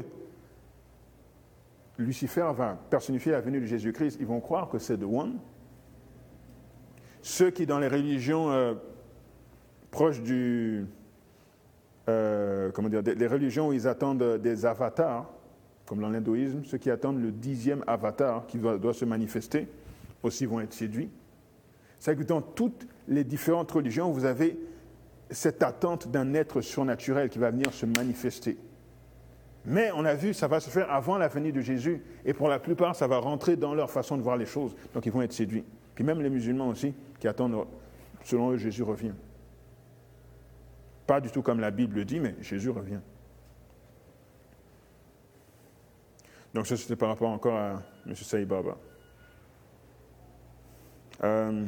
[1.97, 5.39] Lucifer va personnifier la venue de Jésus-Christ, ils vont croire que c'est The One.
[7.23, 8.75] Ceux qui, dans les religions euh,
[9.91, 10.85] proches du...
[12.11, 15.31] Euh, comment dire, les religions où ils attendent des avatars,
[15.87, 19.67] comme dans l'hindouisme, ceux qui attendent le dixième avatar qui doit, doit se manifester,
[20.23, 21.09] aussi vont être séduits.
[22.01, 24.61] C'est que dans toutes les différentes religions, vous avez
[25.31, 28.59] cette attente d'un être surnaturel qui va venir se manifester.
[29.69, 32.03] Mais on a vu, ça va se faire avant la venue de Jésus.
[32.25, 34.75] Et pour la plupart, ça va rentrer dans leur façon de voir les choses.
[34.95, 35.65] Donc ils vont être séduits.
[35.95, 37.67] Puis même les musulmans aussi, qui attendent,
[38.25, 39.13] selon eux, Jésus revient.
[41.07, 43.01] Pas du tout comme la Bible le dit, mais Jésus revient.
[46.55, 48.15] Donc ça, c'était par rapport encore à M.
[48.15, 48.79] Saïd Baba.
[51.25, 51.67] Euh,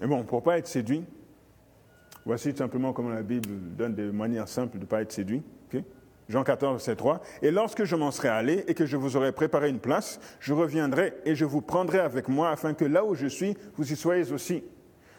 [0.00, 1.04] et bon, pour ne pas être séduit,
[2.26, 5.42] Voici simplement comment la Bible donne des manières simples de ne pas être séduit.
[6.28, 7.20] Jean 14, verset 3.
[7.42, 10.54] Et lorsque je m'en serai allé et que je vous aurai préparé une place, je
[10.54, 13.96] reviendrai et je vous prendrai avec moi afin que là où je suis, vous y
[13.96, 14.62] soyez aussi.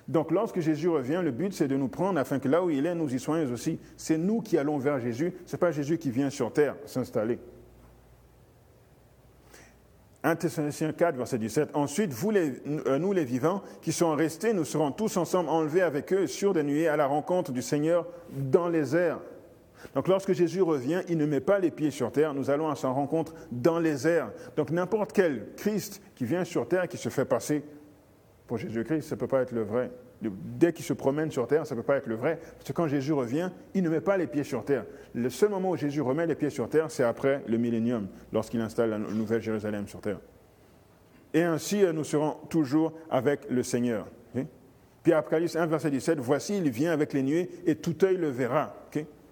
[0.08, 2.86] Donc lorsque Jésus revient, le but c'est de nous prendre afin que là où il
[2.86, 3.80] est, nous y soyons aussi.
[3.98, 7.40] C'est nous qui allons vers Jésus, ce n'est pas Jésus qui vient sur terre s'installer.
[10.26, 11.70] 1 Thessaloniciens 4, verset 17.
[11.76, 16.26] Ensuite, euh, nous les vivants qui sont restés, nous serons tous ensemble enlevés avec eux
[16.26, 19.20] sur des nuées à la rencontre du Seigneur dans les airs.
[19.94, 22.76] Donc lorsque Jésus revient, il ne met pas les pieds sur terre, nous allons à
[22.76, 24.32] sa rencontre dans les airs.
[24.58, 27.64] Donc n'importe quel Christ qui vient sur terre, qui se fait passer
[28.48, 29.92] pour Jésus-Christ, ça ne peut pas être le vrai.
[30.32, 32.40] Dès qu'il se promène sur terre, ça ne peut pas être le vrai.
[32.58, 34.86] Parce que quand Jésus revient, il ne met pas les pieds sur terre.
[35.14, 38.62] Le seul moment où Jésus remet les pieds sur terre, c'est après le millénium, lorsqu'il
[38.62, 40.20] installe la nouvelle Jérusalem sur terre.
[41.34, 44.08] Et ainsi, euh, nous serons toujours avec le Seigneur.
[45.06, 48.30] Puis Apocalypse 1, verset 17, Voici, il vient avec les nuées et tout œil le
[48.30, 48.74] verra.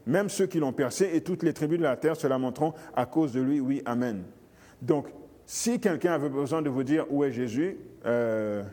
[0.05, 3.05] Même ceux qui l'ont percé et toutes les tribus de la terre se lamenteront à
[3.05, 3.59] cause de lui.
[3.59, 4.23] Oui, Amen.
[4.81, 5.07] Donc,
[5.45, 8.63] si quelqu'un avait besoin de vous dire où est Jésus, euh,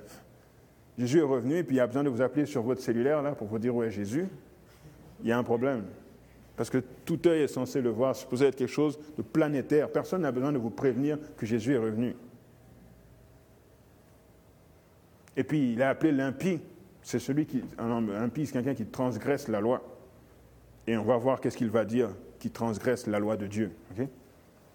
[1.01, 3.23] Jésus est revenu et puis il y a besoin de vous appeler sur votre cellulaire
[3.23, 4.27] là pour vous dire où est Jésus,
[5.23, 5.85] il y a un problème.
[6.59, 9.91] Parce que tout œil est censé le voir, c'est supposé être quelque chose de planétaire.
[9.91, 12.15] Personne n'a besoin de vous prévenir que Jésus est revenu.
[15.39, 16.61] Et puis il a appelé l'impie,
[17.01, 19.83] c'est celui qui, un impie, c'est quelqu'un qui transgresse la loi.
[20.87, 23.73] Et on va voir qu'est-ce qu'il va dire, qui transgresse la loi de Dieu.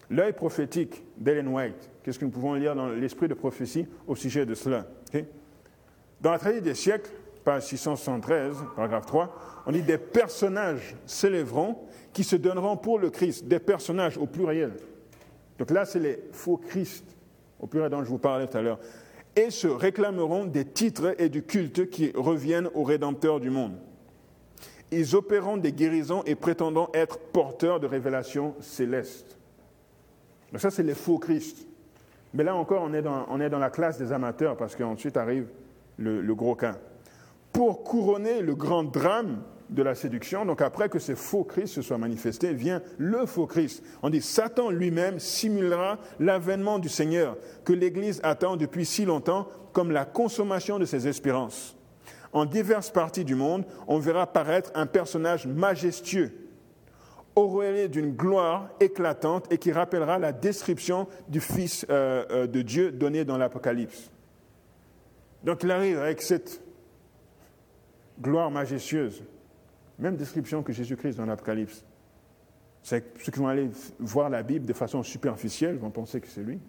[0.09, 4.47] L'œil prophétique d'Ellen White, qu'est-ce que nous pouvons lire dans l'esprit de prophétie au sujet
[4.47, 4.87] de cela
[6.21, 7.09] Dans la tragédie des siècles,
[7.43, 11.77] page 673, paragraphe 3, on dit des personnages s'élèveront
[12.13, 14.73] qui se donneront pour le Christ, des personnages au pluriel.
[15.59, 17.05] Donc là, c'est les faux Christ,
[17.59, 18.79] au pluriel dont je vous parlais tout à l'heure,
[19.35, 23.73] et se réclameront des titres et du culte qui reviennent au Rédempteur du monde.
[24.91, 29.37] Ils opéreront des guérisons et prétendront être porteurs de révélations célestes.
[30.51, 31.67] Donc ça, c'est les faux Christ.
[32.33, 35.17] Mais là encore, on est dans, on est dans la classe des amateurs parce qu'ensuite
[35.17, 35.47] arrive
[35.97, 36.77] le, gros cas.
[37.51, 41.81] Pour couronner le grand drame de la séduction, donc après que ces faux Christ se
[41.81, 43.83] soient manifestés, vient le faux Christ.
[44.03, 49.91] On dit Satan lui-même simulera l'avènement du Seigneur que l'Église attend depuis si longtemps comme
[49.91, 51.75] la consommation de ses espérances.
[52.31, 56.31] En diverses parties du monde, on verra paraître un personnage majestueux,
[57.35, 62.91] auréolé d'une gloire éclatante et qui rappellera la description du Fils euh, euh, de Dieu
[62.91, 64.11] donnée dans l'Apocalypse.
[65.45, 66.59] Donc il arrive avec cette
[68.19, 69.23] gloire majestueuse.
[69.99, 71.85] Même description que Jésus-Christ dans l'Apocalypse.
[72.81, 76.59] Ceux qui vont aller voir la Bible de façon superficielle vont penser que c'est lui.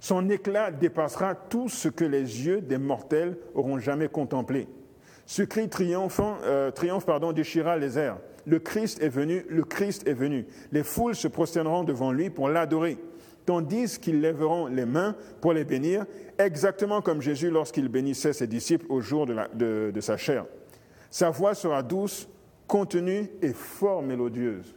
[0.00, 4.68] Son éclat dépassera tout ce que les yeux des mortels auront jamais contemplé.
[5.26, 8.18] Ce cri triomphant, euh, triomphe pardon, déchira les airs.
[8.46, 10.46] Le Christ est venu, le Christ est venu.
[10.72, 12.96] Les foules se prosterneront devant lui pour l'adorer
[13.48, 16.04] tandis qu'ils lèveront les mains pour les bénir,
[16.36, 20.44] exactement comme Jésus lorsqu'il bénissait ses disciples au jour de, sa chair.
[21.08, 22.28] Sa voix sera douce,
[22.66, 24.74] contenue et fort mélodieuse.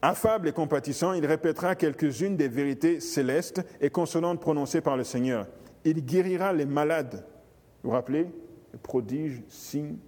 [0.00, 5.46] Affable et compatissant, il répétera quelques-unes des vérités célestes et consonantes prononcées par le Seigneur.
[5.84, 7.26] Il guérira les malades.
[7.82, 8.28] Vous vous rappelez?
[8.72, 9.98] Les prodiges, signes,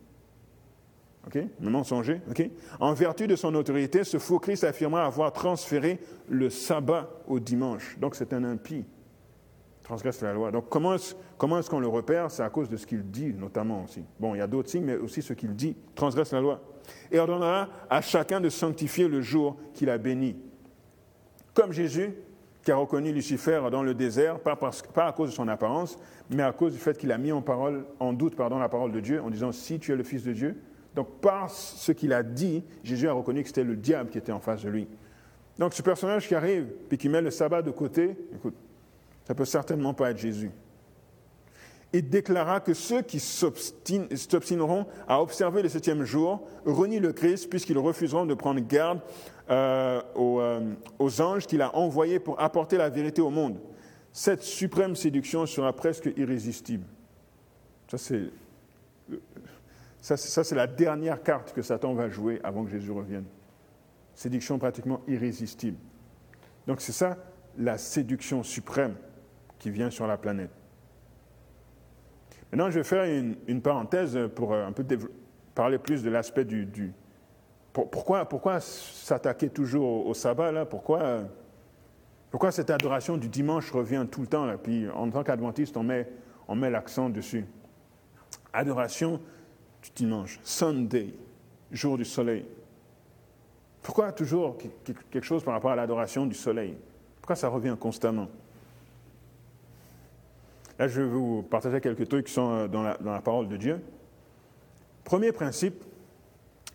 [1.34, 2.20] le mensonger.
[2.80, 7.98] En vertu de son autorité, ce faux Christ affirmera avoir transféré le sabbat au dimanche.
[7.98, 8.84] Donc c'est un impie.
[9.82, 10.50] Transgresse la loi.
[10.50, 12.30] Donc comment est-ce, comment est-ce qu'on le repère?
[12.30, 14.04] C'est à cause de ce qu'il dit, notamment aussi.
[14.20, 15.76] Bon, il y a d'autres signes, mais aussi ce qu'il dit.
[15.94, 16.60] Transgresse la loi.
[17.10, 20.36] Et ordonnera à chacun de sanctifier le jour qu'il a béni.
[21.54, 22.14] Comme Jésus,
[22.62, 26.42] qui a reconnu Lucifer dans le désert, pas, pas à cause de son apparence, mais
[26.42, 27.42] à cause du fait qu'il a mis en,
[27.98, 30.32] en doute pardon, la parole de Dieu, en disant Si tu es le Fils de
[30.32, 30.60] Dieu,
[30.94, 34.32] donc par ce qu'il a dit, Jésus a reconnu que c'était le diable qui était
[34.32, 34.88] en face de lui.
[35.58, 38.54] Donc ce personnage qui arrive, puis qui met le sabbat de côté, écoute,
[39.24, 40.50] ça peut certainement pas être Jésus.
[41.92, 47.78] Il déclara que ceux qui s'obstineront à observer le septième jour renient le Christ puisqu'ils
[47.78, 49.00] refuseront de prendre garde
[49.50, 53.58] euh, aux, euh, aux anges qu'il a envoyés pour apporter la vérité au monde.
[54.12, 56.84] Cette suprême séduction sera presque irrésistible.
[57.90, 58.24] Ça, c'est
[60.16, 63.24] ça, c'est la dernière carte que Satan va jouer avant que Jésus revienne.
[64.14, 65.78] Séduction pratiquement irrésistible.
[66.66, 67.16] Donc c'est ça
[67.56, 68.94] la séduction suprême
[69.58, 70.50] qui vient sur la planète.
[72.50, 74.84] Maintenant, je vais faire une, parenthèse pour euh, un peu
[75.54, 76.94] parler plus de l'aspect du,
[77.72, 80.64] pourquoi, pourquoi s'attaquer toujours au, sabbat là?
[80.64, 81.24] Pourquoi,
[82.30, 84.56] pourquoi cette adoration du dimanche revient tout le temps là?
[84.56, 86.08] Puis en tant qu'adventiste, on met,
[86.48, 87.44] on met l'accent dessus.
[88.52, 89.20] Adoration
[89.94, 91.14] dimanche, Sunday,
[91.70, 92.44] jour du soleil.
[93.82, 94.56] Pourquoi toujours
[95.10, 96.76] quelque chose par rapport à l'adoration du soleil?
[97.20, 98.28] Pourquoi ça revient constamment?
[100.78, 103.48] Là, je vais vous partager quelques trucs qui sont euh, dans la, dans la parole
[103.48, 103.80] de Dieu.
[105.04, 105.82] Premier principe,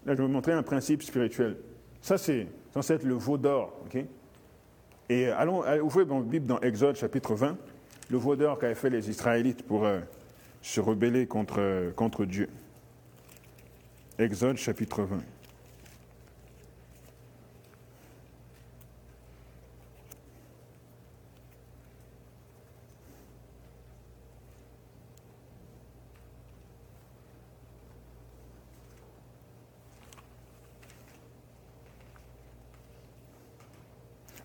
[0.06, 1.58] là, je vais vous montrer un principe spirituel.
[2.02, 3.74] Ça, c'est censé être le veau d'or.
[5.10, 7.58] Et allons, ouvrez votre Bible dans Exode chapitre 20,
[8.10, 10.00] le veau d'or qu'avaient fait les Israélites pour euh,
[10.62, 12.50] se rebeller euh, contre Dieu.
[14.20, 15.24] Exode chapitre 20.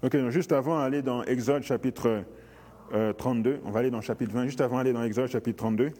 [0.00, 2.22] Ok, juste avant d'aller dans Exode chapitre
[3.18, 5.92] 32, euh, on va aller dans chapitre 20, juste avant d'aller dans Exode chapitre 32.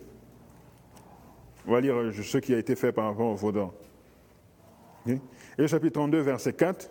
[1.68, 3.74] On va lire euh, ce qui a été fait par rapport au Vaudan.
[5.06, 5.18] Et
[5.58, 6.90] le chapitre 32, verset 4.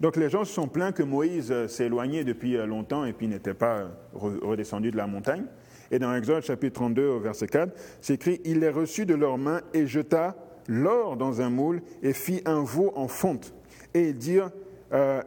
[0.00, 3.12] Donc les gens se sont plaints que Moïse euh, s'est éloigné depuis euh, longtemps et
[3.12, 5.44] puis n'était pas redescendu de la montagne.
[5.90, 9.60] Et dans Exode chapitre 32, verset 4, c'est écrit Il les reçut de leurs mains
[9.74, 10.34] et jeta
[10.66, 13.52] l'or dans un moule et fit un veau en fonte.
[13.92, 14.50] Et ils dirent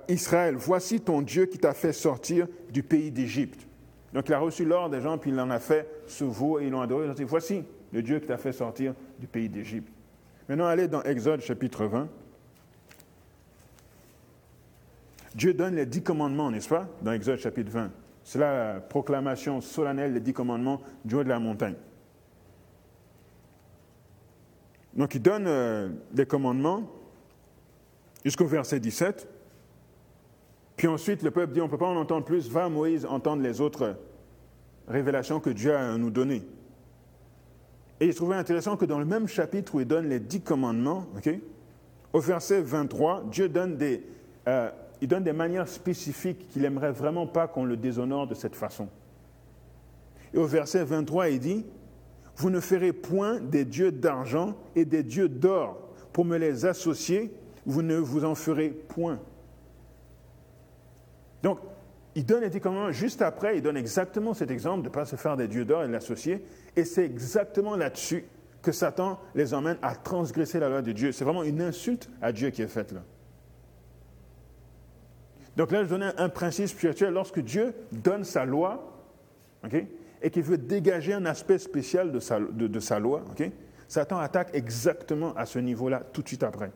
[0.07, 3.66] Israël, voici ton Dieu qui t'a fait sortir du pays d'Égypte.
[4.13, 6.65] Donc il a reçu l'ordre des gens, puis il en a fait ce veau et
[6.65, 7.05] ils l'ont adoré.
[7.05, 9.91] Il a dit, voici le Dieu qui t'a fait sortir du pays d'Égypte.
[10.47, 12.07] Maintenant, allez dans Exode chapitre 20.
[15.35, 17.91] Dieu donne les dix commandements, n'est-ce pas, dans Exode chapitre 20.
[18.23, 21.75] C'est la proclamation solennelle des dix commandements du haut de la montagne.
[24.95, 26.89] Donc il donne euh, des commandements
[28.25, 29.27] jusqu'au verset 17.
[30.77, 33.41] Puis ensuite, le peuple dit, on ne peut pas en entendre plus, va Moïse entendre
[33.41, 33.95] les autres
[34.87, 36.43] révélations que Dieu a à nous donner.
[37.99, 41.07] Et il trouvait intéressant que dans le même chapitre où il donne les dix commandements,
[42.13, 44.03] au verset 23, Dieu donne des,
[44.47, 44.69] euh,
[45.01, 48.87] il donne des manières spécifiques qu'il n'aimerait vraiment pas qu'on le déshonore de cette façon.
[50.31, 51.65] Et au verset 23, il dit,
[52.35, 57.33] Vous ne ferez point des dieux d'argent et des dieux d'or pour me les associer,
[57.65, 59.19] vous ne vous en ferez point.
[61.43, 61.59] Donc,
[62.15, 65.15] il donne les commandements juste après, il donne exactement cet exemple de ne pas se
[65.15, 66.43] faire des dieux d'or et l'associer,
[66.75, 68.25] et c'est exactement là-dessus
[68.61, 71.11] que Satan les emmène à transgresser la loi de Dieu.
[71.11, 73.01] C'est vraiment une insulte à Dieu qui est faite là.
[75.55, 77.13] Donc là, je donne un principe spirituel.
[77.13, 78.93] Lorsque Dieu donne sa loi,
[80.21, 83.23] et qu'il veut dégager un aspect spécial de sa, de, sa loi,
[83.87, 86.71] Satan attaque exactement à ce niveau-là tout de suite après.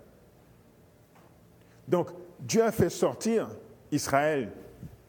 [1.87, 3.49] Donc, Dieu a fait sortir
[3.91, 4.51] Israël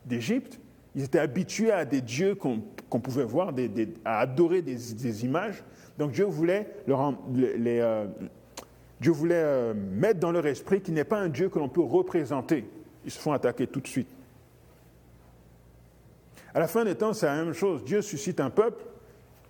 [0.04, 0.58] d'Égypte.
[0.94, 3.52] Ils étaient habitués à des dieux qu'on pouvait voir,
[4.04, 5.62] à adorer des, images.
[5.98, 8.06] Donc Dieu voulait, leur, les, euh,
[9.00, 11.82] Dieu voulait euh, mettre dans leur esprit qu'il n'est pas un Dieu que l'on peut
[11.82, 12.66] représenter
[13.04, 14.08] ils se font attaquer tout de suite.
[16.54, 17.84] À la fin des temps, c'est la même chose.
[17.84, 18.84] Dieu suscite un peuple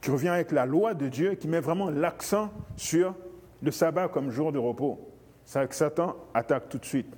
[0.00, 3.14] qui revient avec la loi de Dieu, qui met vraiment l'accent sur
[3.62, 4.98] le sabbat comme jour de repos.
[5.44, 7.12] C'est que Satan attaque tout de suite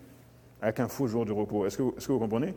[0.65, 1.67] avec un faux jour de repos.
[1.67, 2.55] Est-ce que, vous comprenez?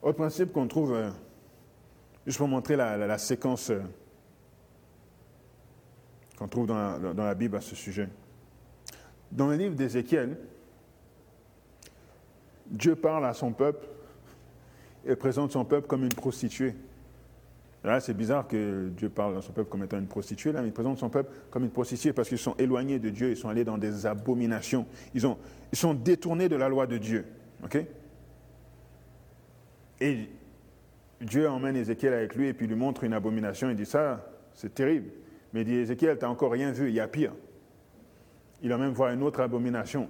[0.00, 1.10] Autre principe qu'on trouve, euh,
[2.24, 3.80] juste pour montrer la, séquence euh,
[6.38, 8.08] qu'on trouve dans la Bible à ce sujet.
[9.32, 10.38] Dans le livre d'Ézéchiel,
[12.66, 13.84] Dieu parle à son peuple
[15.04, 16.76] et présente son peuple comme une prostituée.
[17.84, 20.72] Là, c'est bizarre que Dieu parle à son peuple comme étant une prostituée, là, il
[20.72, 23.64] présente son peuple comme une prostituée parce qu'ils sont éloignés de Dieu, ils sont allés
[23.64, 25.36] dans des abominations, ils, ont,
[25.72, 27.24] ils sont détournés de la loi de Dieu.
[30.00, 30.28] Et
[31.20, 33.70] Dieu emmène Ézéchiel avec lui et puis lui montre une abomination.
[33.70, 35.10] Il dit Ça, c'est terrible.
[35.52, 37.32] Mais il dit Ézéchiel, tu n'as encore rien vu, il y a pire
[38.62, 40.08] il va même voir une autre abomination,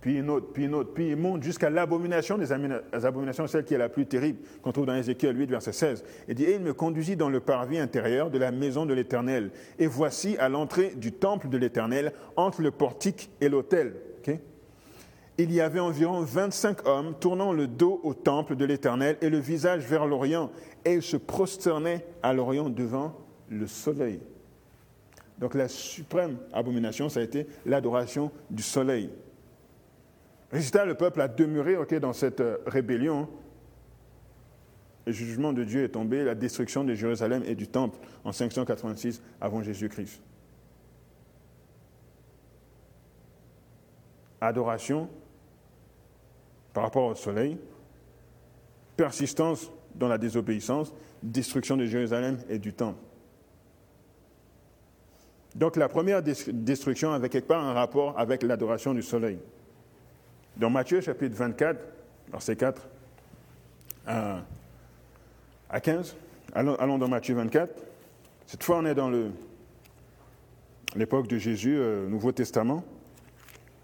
[0.00, 3.74] puis une autre, puis une autre, puis il monte jusqu'à l'abomination des abominations, celle qui
[3.74, 6.04] est la plus terrible, qu'on trouve dans Ézéchiel 8, verset 16.
[6.28, 9.50] Il dit, et il me conduisit dans le parvis intérieur de la maison de l'Éternel.
[9.78, 13.94] Et voici à l'entrée du temple de l'Éternel, entre le portique et l'autel.
[15.40, 19.38] il y avait environ 25 hommes tournant le dos au temple de l'Éternel et le
[19.38, 20.50] visage vers l'Orient,
[20.84, 23.16] et ils se prosternaient à l'Orient devant
[23.48, 24.20] le soleil.
[25.38, 29.10] Donc la suprême abomination, ça a été l'adoration du soleil.
[30.50, 33.28] Résultat, le peuple a demeuré dans cette euh, rébellion.
[35.06, 39.22] Le jugement de Dieu est tombé, la destruction de Jérusalem et du temple en 586
[39.40, 40.20] avant Jésus-Christ.
[44.40, 45.08] Adoration
[46.72, 47.58] par rapport au soleil,
[48.96, 53.00] persistance dans la désobéissance, destruction de Jérusalem et du temple.
[55.54, 59.38] Donc la première destruction avait quelque part un rapport avec l'adoration du soleil.
[60.58, 61.78] Dans Matthieu chapitre 24,
[62.32, 62.88] verset 4
[64.06, 66.16] à, 15,
[66.52, 67.72] allons, dans Matthieu 24.
[68.46, 69.12] Cette fois, on est dans
[70.96, 72.82] l'époque de Jésus, euh, Nouveau Testament,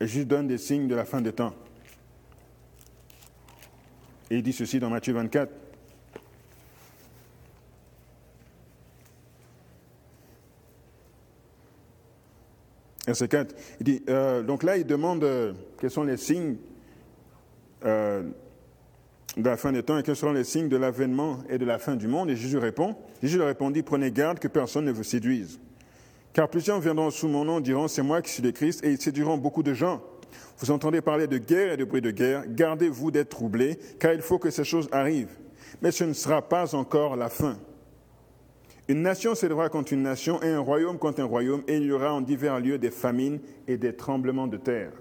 [0.00, 1.54] et Jésus donne des signes de la fin des temps.
[4.30, 5.63] Et il dit ceci dans Matthieu 24.
[13.06, 13.54] Verset 4.
[13.80, 16.56] Il dit, euh, donc là, il demande euh, quels sont les signes
[17.84, 18.22] euh,
[19.36, 21.78] de la fin des temps et quels seront les signes de l'avènement et de la
[21.78, 22.30] fin du monde?
[22.30, 25.60] Et Jésus répond, Jésus leur répondit, prenez garde que personne ne vous séduise.
[26.32, 29.00] Car plusieurs viendront sous mon nom, diront, c'est moi qui suis le Christ, et ils
[29.00, 30.02] séduiront beaucoup de gens.
[30.58, 34.22] Vous entendez parler de guerre et de bruit de guerre, gardez-vous d'être troublés, car il
[34.22, 35.36] faut que ces choses arrivent.
[35.82, 37.58] Mais ce ne sera pas encore la fin.
[38.86, 41.92] Une nation s'élèvera contre une nation et un royaume contre un royaume, et il y
[41.92, 44.92] aura en divers lieux des famines et des tremblements de terre.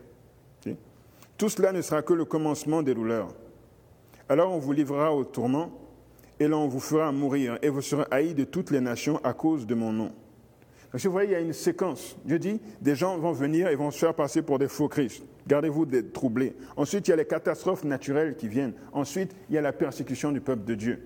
[1.38, 3.30] Tout cela ne sera que le commencement des douleurs.
[4.30, 5.72] Alors on vous livrera au tourment,
[6.40, 9.68] et l'on vous fera mourir, et vous serez haïs de toutes les nations à cause
[9.68, 10.12] de mon nom.
[10.92, 12.16] Parce que vous voyez, il y a une séquence.
[12.24, 15.24] Dieu dit, des gens vont venir et vont se faire passer pour des faux Christ.
[15.48, 16.54] Gardez-vous d'être troublés.
[16.78, 18.74] Ensuite, il y a les catastrophes naturelles qui viennent.
[18.92, 21.02] Ensuite, il y a la persécution du peuple de Dieu.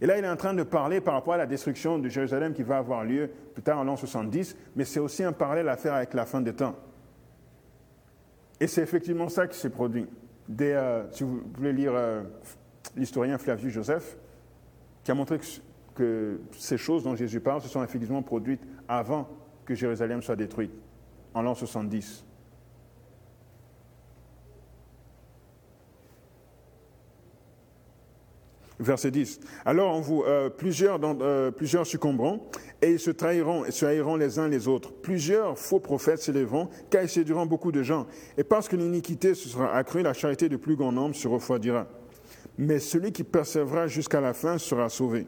[0.00, 2.54] Et là, il est en train de parler par rapport à la destruction de Jérusalem
[2.54, 5.76] qui va avoir lieu plus tard en l'an 70, mais c'est aussi un parallèle à
[5.76, 6.76] faire avec la fin des temps.
[8.60, 10.06] Et c'est effectivement ça qui s'est produit.
[10.60, 12.22] Euh, si vous voulez lire euh,
[12.96, 14.16] l'historien Flavius Joseph,
[15.04, 15.44] qui a montré que,
[15.94, 19.28] que, ces choses dont Jésus parle se sont effectivement produites avant
[19.64, 20.72] que Jérusalem soit détruite,
[21.34, 22.24] en l'an 70.
[28.80, 29.40] Verset 10.
[29.64, 32.42] Alors euh, plusieurs, euh, plusieurs succomberont
[32.80, 34.92] et ils se trahiront et se haïront les uns les autres.
[34.92, 38.06] Plusieurs faux prophètes s'élèveront car ils séduiront beaucoup de gens.
[38.36, 41.88] Et parce que l'iniquité se sera accrue, la charité de plus grand nombre se refroidira.
[42.56, 45.26] Mais celui qui persévérera jusqu'à la fin sera sauvé.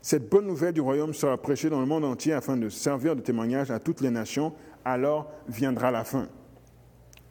[0.00, 3.20] Cette bonne nouvelle du royaume sera prêchée dans le monde entier afin de servir de
[3.20, 4.52] témoignage à toutes les nations.
[4.84, 6.28] Alors viendra la fin.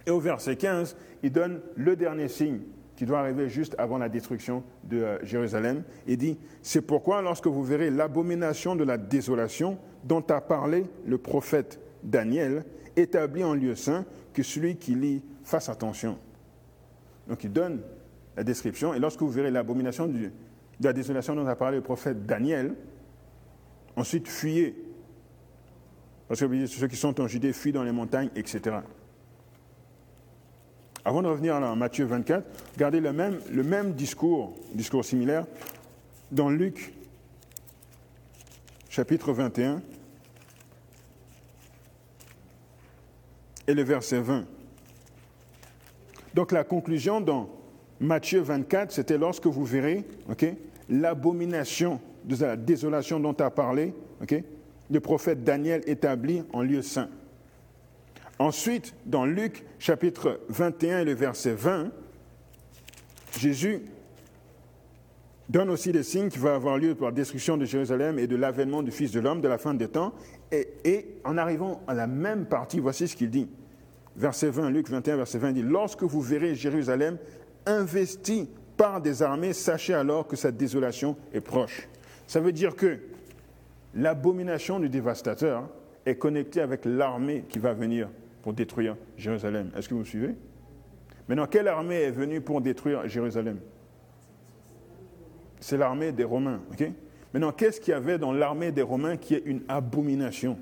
[0.06, 2.60] Et au verset 15, il donne le dernier signe
[2.98, 5.84] qui doit arriver juste avant la destruction de euh, Jérusalem.
[6.08, 11.20] Il dit, c'est pourquoi lorsque vous verrez l'abomination de la désolation dont a parlé le
[11.20, 16.18] prophète Daniel, établi en lieu saint, que celui qui lit fasse attention.
[17.28, 17.82] Donc il donne
[18.36, 20.32] la description, et lorsque vous verrez l'abomination de
[20.82, 22.74] la désolation dont a parlé le prophète Daniel,
[23.95, 24.76] ensuite fuyez.
[26.28, 28.78] Parce que ceux qui sont en Judée fuient dans les montagnes, etc.
[31.08, 35.45] Avant de revenir à Matthieu 24, regardez le même, le même discours, discours similaire,
[36.34, 36.93] dans Luc
[38.89, 39.82] chapitre 21
[43.68, 44.43] et le verset 20.
[46.34, 47.51] Donc la conclusion dans
[48.01, 50.03] Matthieu 24, c'était lorsque vous verrez
[50.89, 53.93] l'abomination de la désolation dont a parlé
[54.91, 57.08] le prophète Daniel établi en lieu saint.
[58.39, 61.91] Ensuite, dans Luc chapitre 21 et le verset 20,
[63.39, 63.81] Jésus
[65.49, 68.35] donne aussi des signes qui vont avoir lieu pour la destruction de Jérusalem et de
[68.35, 70.13] l'avènement du Fils de l'homme de la fin des temps.
[70.51, 73.49] Et, en arrivant à la même partie, voici ce qu'il dit.
[74.15, 77.17] Verset 20, Luc 21, verset 20 dit, Lorsque vous verrez Jérusalem
[77.65, 81.88] investie par des armées, sachez alors que sa désolation est proche.
[82.27, 82.99] Ça veut dire que
[83.95, 85.69] l'abomination du dévastateur
[86.05, 88.09] est connectée avec l'armée qui va venir
[88.41, 89.71] pour détruire Jérusalem.
[89.75, 90.35] Est-ce que vous me suivez?
[91.27, 93.59] Maintenant, quelle armée est venue pour détruire Jérusalem?
[95.59, 96.61] C'est l'armée des Romains.
[97.33, 100.57] Maintenant, qu'est-ce qu'il y avait dans l'armée des Romains qui est une abomination?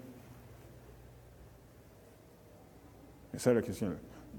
[3.33, 3.89] C'est ça la question.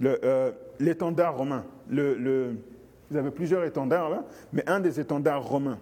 [0.02, 1.64] Euh, l'étendard romain.
[1.88, 5.78] Vous avez plusieurs étendards là, mais un des étendards romains.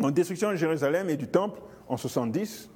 [0.00, 2.70] En destruction de Jérusalem et du temple en 70,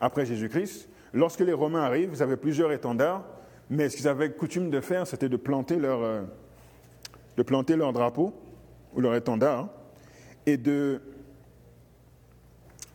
[0.00, 3.24] après Jésus-Christ, Lorsque les Romains arrivent, ils avaient plusieurs étendards,
[3.70, 6.22] mais ce qu'ils avaient coutume de faire, c'était de planter leur, euh,
[7.92, 8.34] drapeau
[8.94, 9.68] ou leur étendard
[10.46, 11.00] et de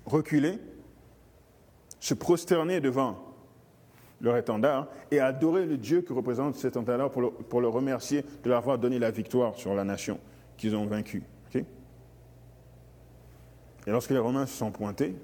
[0.05, 0.59] reculer,
[1.99, 3.18] se prosterner devant
[4.22, 8.24] leur étendard et adorer le Dieu qui représente cet étendard pour le, pour le remercier
[8.43, 10.20] de leur avoir donné la victoire sur la nation
[10.57, 11.24] qu'ils ont vaincue.
[11.55, 11.66] et
[13.88, 15.16] lorsque les Romains se sont pointés,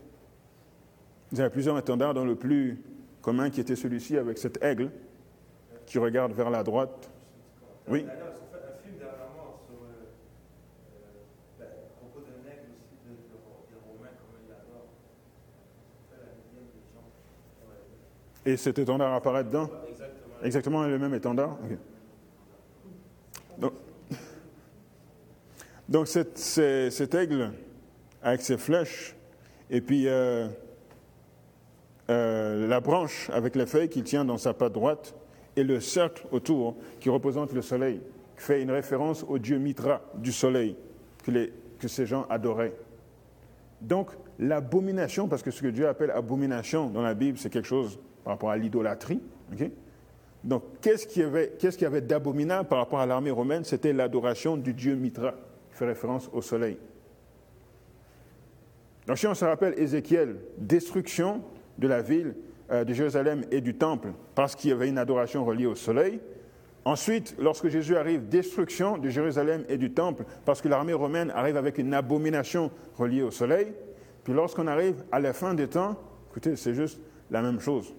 [1.32, 2.82] vous avez plusieurs étendards, dont le plus
[3.22, 4.90] commun qui était celui-ci avec cet aigle
[5.86, 7.10] qui regarde vers la droite.
[7.88, 8.06] Oui.
[18.46, 19.70] Et cet étendard apparaît dedans?
[20.42, 20.84] Exactement.
[20.84, 21.58] le même étendard?
[25.90, 27.52] Donc, cet, aigle,
[28.24, 29.16] avec ses flèches,
[29.70, 30.48] et puis euh,
[32.10, 35.14] euh, la branche avec les feuilles qu'il tient dans sa patte droite
[35.58, 38.00] et le cercle autour qui représente le soleil,
[38.38, 40.78] qui fait une référence au dieu Mitra du soleil
[41.24, 42.74] que, ces gens adoraient.
[43.82, 48.00] Donc, l'abomination, parce que ce que Dieu appelle abomination dans la Bible, c'est quelque chose
[48.24, 49.22] par rapport à l'idolâtrie.
[50.44, 53.64] Donc, qu'est-ce qu'il y avait, qu'est-ce avait d'abominable par rapport à l'armée romaine?
[53.66, 55.34] C'était l'adoration du dieu Mitra,
[55.72, 56.78] qui fait référence au soleil.
[59.08, 61.42] Donc, si on se rappelle Ézéchiel, destruction
[61.78, 62.36] de la ville
[62.72, 66.20] euh, de Jérusalem et du temple parce qu'il y avait une adoration reliée au soleil.
[66.86, 71.58] Ensuite, lorsque Jésus arrive, destruction de Jérusalem et du temple parce que l'armée romaine arrive
[71.58, 73.74] avec une abomination reliée au soleil.
[74.24, 75.96] Puis lorsqu'on arrive à la fin des temps,
[76.30, 77.00] écoutez, c'est juste
[77.30, 77.94] la même chose.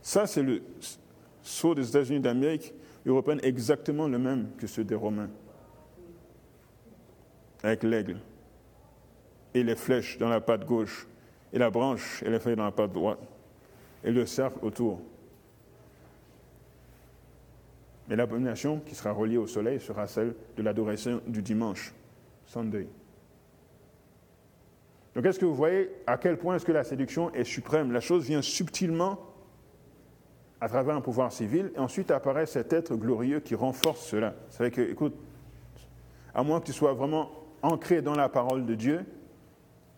[0.00, 0.62] Ça, c'est le
[1.42, 2.74] saut des États-Unis d'Amérique
[3.06, 5.30] européenne exactement le même que ceux des Romains.
[7.62, 8.18] Avec l'aigle
[9.54, 11.06] et les flèches dans la patte gauche
[11.54, 13.20] et la branche et les feuilles dans la patte droite.
[14.02, 15.00] et le cercle autour.
[18.06, 21.94] Mais l'abomination qui sera reliée au soleil sera celle de l'adoration du dimanche,
[22.44, 22.86] Sunday.
[25.14, 27.92] Donc est-ce que vous voyez à quel point est-ce que la séduction est suprême?
[27.92, 29.18] La chose vient subtilement
[30.60, 34.34] à travers un pouvoir civil, et ensuite apparaît cet être glorieux qui renforce cela.
[34.50, 35.14] C'est vrai que, écoute,
[36.34, 37.30] à moins que tu sois vraiment
[37.62, 39.04] ancré dans la parole de Dieu,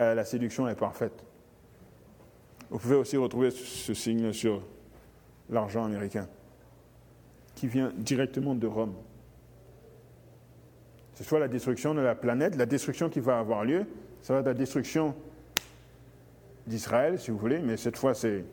[0.00, 1.25] euh, la séduction est parfaite.
[2.70, 4.62] Vous pouvez aussi retrouver ce signe sur
[5.50, 6.28] l'argent américain,
[7.54, 8.94] qui vient directement de Rome.
[11.14, 13.86] C'est soit la destruction de la planète, la destruction qui va avoir lieu,
[14.20, 15.14] ça va être la destruction
[16.66, 18.44] d'Israël, si vous voulez, mais cette fois, c'est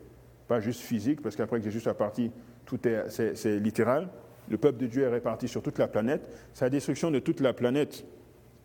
[0.46, 2.30] pas juste physique, parce qu'après que Jésus soit parti,
[2.64, 4.08] tout est, c'est, littéral.
[4.48, 6.28] Le peuple de Dieu est réparti sur toute la planète.
[6.52, 8.04] C'est la destruction de toute la planète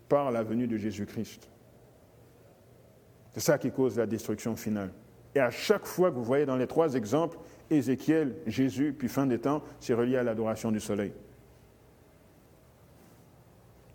[0.08, 1.48] par la venue de Jésus-Christ.
[3.32, 4.90] C'est ça qui cause la destruction finale.
[5.34, 7.38] Et à chaque fois que vous voyez dans les trois exemples,
[7.70, 11.12] Ézéchiel, Jésus, puis fin des temps, c'est relié à l'adoration du soleil.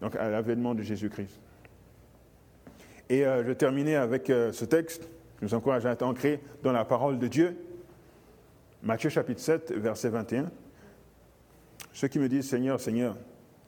[0.02, 1.40] Donc à l'avènement de Jésus-Christ.
[3.10, 5.10] Et euh, je vais terminer avec euh, ce texte.
[5.42, 7.58] Je vous encourage à être ancré dans la parole de Dieu.
[8.82, 10.50] Matthieu chapitre 7, verset 21.
[11.92, 13.18] Ceux qui me disent Seigneur, Seigneur,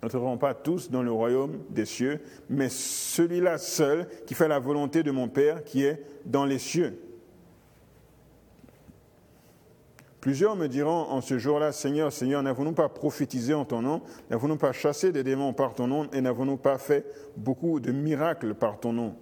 [0.02, 5.04] n'entreront pas tous dans le royaume des cieux, mais celui-là seul qui fait la volonté
[5.04, 7.00] de mon Père qui est dans les cieux.
[10.28, 14.02] Plusieurs me diront en ce jour-là, Seigneur, Seigneur, n'avons-nous pas prophétisé en ton nom?
[14.30, 16.10] N'avons-nous pas chassé des démons par ton nom?
[16.12, 17.06] Et n'avons-nous pas fait
[17.38, 19.16] beaucoup de miracles par ton nom?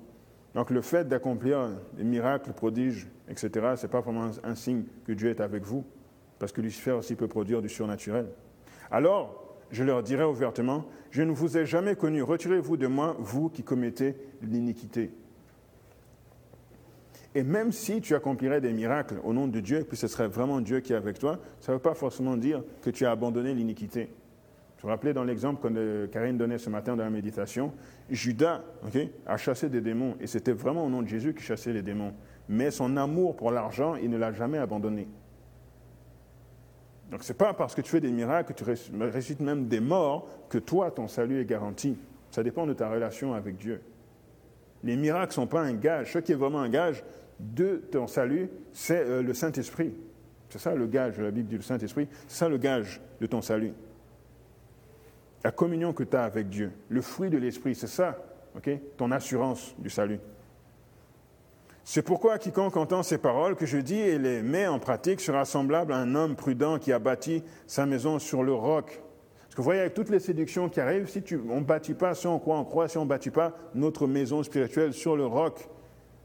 [0.55, 5.11] Donc le fait d'accomplir des miracles, prodiges, etc., ce n'est pas vraiment un signe que
[5.11, 5.85] Dieu est avec vous,
[6.39, 8.25] parce que Lucifer aussi peut produire du surnaturel.
[8.89, 13.49] Alors, je leur dirai ouvertement, je ne vous ai jamais connu, retirez-vous de moi, vous
[13.49, 15.11] qui commettez l'iniquité.
[17.35, 20.29] Et même si tu accomplirais des miracles au nom de Dieu, et puis ce serait
[20.29, 23.11] vraiment Dieu qui est avec toi, ça ne veut pas forcément dire que tu as
[23.11, 24.09] abandonné l'iniquité.
[24.77, 27.73] Je vous rappelais dans l'exemple que euh, Karine donnait ce matin dans la méditation,
[28.09, 28.63] Judas
[29.25, 32.13] a chassé des démons, et c'était vraiment au nom de Jésus qu'il chassait les démons.
[32.47, 35.07] Mais son amour pour l'argent, il ne l'a jamais abandonné.
[37.11, 39.81] Donc ce n'est pas parce que tu fais des miracles, que tu ressuscites même des
[39.81, 41.97] morts, que toi, ton salut est garanti.
[42.31, 43.81] Ça dépend de ta relation avec Dieu.
[44.83, 46.13] Les miracles ne sont pas un gage.
[46.13, 47.03] Ce qui est vraiment un gage
[47.39, 49.93] de ton salut, c'est euh, le Saint-Esprit.
[50.49, 53.41] C'est ça le gage, la Bible dit le Saint-Esprit, c'est ça le gage de ton
[53.41, 53.73] salut.
[55.43, 58.17] La communion que tu as avec Dieu, le fruit de l'Esprit, c'est ça,
[58.97, 60.19] ton assurance du salut.
[61.83, 65.45] C'est pourquoi quiconque entend ces paroles que je dis et les met en pratique sera
[65.45, 69.01] semblable à un homme prudent qui a bâti sa maison sur le roc.
[69.43, 72.15] Parce que vous voyez, avec toutes les séductions qui arrivent, si on ne bâtit pas,
[72.15, 75.27] si on croit, on croit, si on ne bâtit pas notre maison spirituelle sur le
[75.27, 75.69] roc,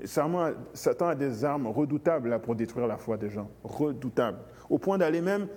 [0.04, 3.50] Satan a des armes redoutables pour détruire la foi des gens.
[3.64, 4.38] Redoutables.
[4.68, 5.48] Au point d'aller même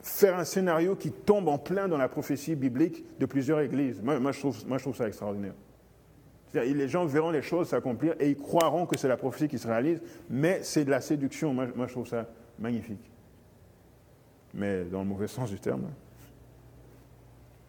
[0.00, 4.02] faire un scénario qui tombe en plein dans la prophétie biblique de plusieurs églises.
[4.02, 5.54] moi je trouve ça extraordinaire.
[6.54, 9.66] Les gens verront les choses s'accomplir et ils croiront que c'est la prophétie qui se
[9.66, 10.00] réalise,
[10.30, 11.52] mais c'est de la séduction.
[11.52, 12.28] Moi, je trouve ça
[12.58, 13.10] magnifique.
[14.52, 15.82] Mais dans le mauvais sens du terme.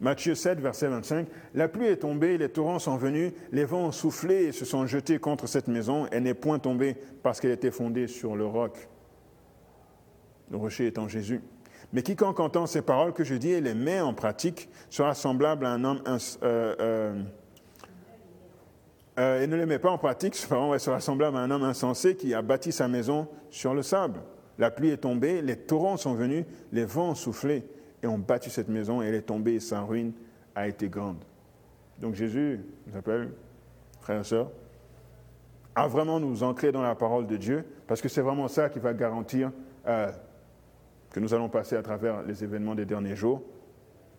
[0.01, 1.27] Matthieu 7, verset 25.
[1.53, 4.85] La pluie est tombée, les torrents sont venus, les vents ont soufflé et se sont
[4.87, 6.07] jetés contre cette maison.
[6.11, 8.89] Elle n'est point tombée parce qu'elle était fondée sur le roc.
[10.51, 11.41] Le rocher étant Jésus.
[11.93, 15.65] Mais quiconque entend ces paroles que je dis et les met en pratique sera semblable
[15.65, 16.01] à un homme.
[16.07, 17.23] Euh, euh,
[19.17, 22.33] euh, et ne les met pas en pratique, sera semblable à un homme insensé qui
[22.33, 24.19] a bâti sa maison sur le sable.
[24.57, 26.43] La pluie est tombée, les torrents sont venus,
[26.73, 27.63] les vents ont soufflé
[28.05, 30.13] et ont battu cette maison elle est tombée et sa ruine
[30.53, 31.17] a été grande.
[31.99, 33.31] Donc Jésus nous appelle,
[33.99, 34.51] frères et sœurs,
[35.73, 38.79] à vraiment nous ancrer dans la parole de Dieu, parce que c'est vraiment ça qui
[38.79, 39.51] va garantir
[39.87, 40.11] euh,
[41.09, 43.41] que nous allons passer à travers les événements des derniers jours,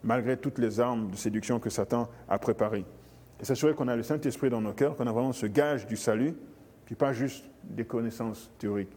[0.03, 2.85] malgré toutes les armes de séduction que Satan a préparées
[3.41, 5.97] et s'assurer qu'on a le Saint-Esprit dans nos cœurs, qu'on a vraiment ce gage du
[5.97, 6.35] salut,
[6.85, 8.97] puis pas juste des connaissances théoriques.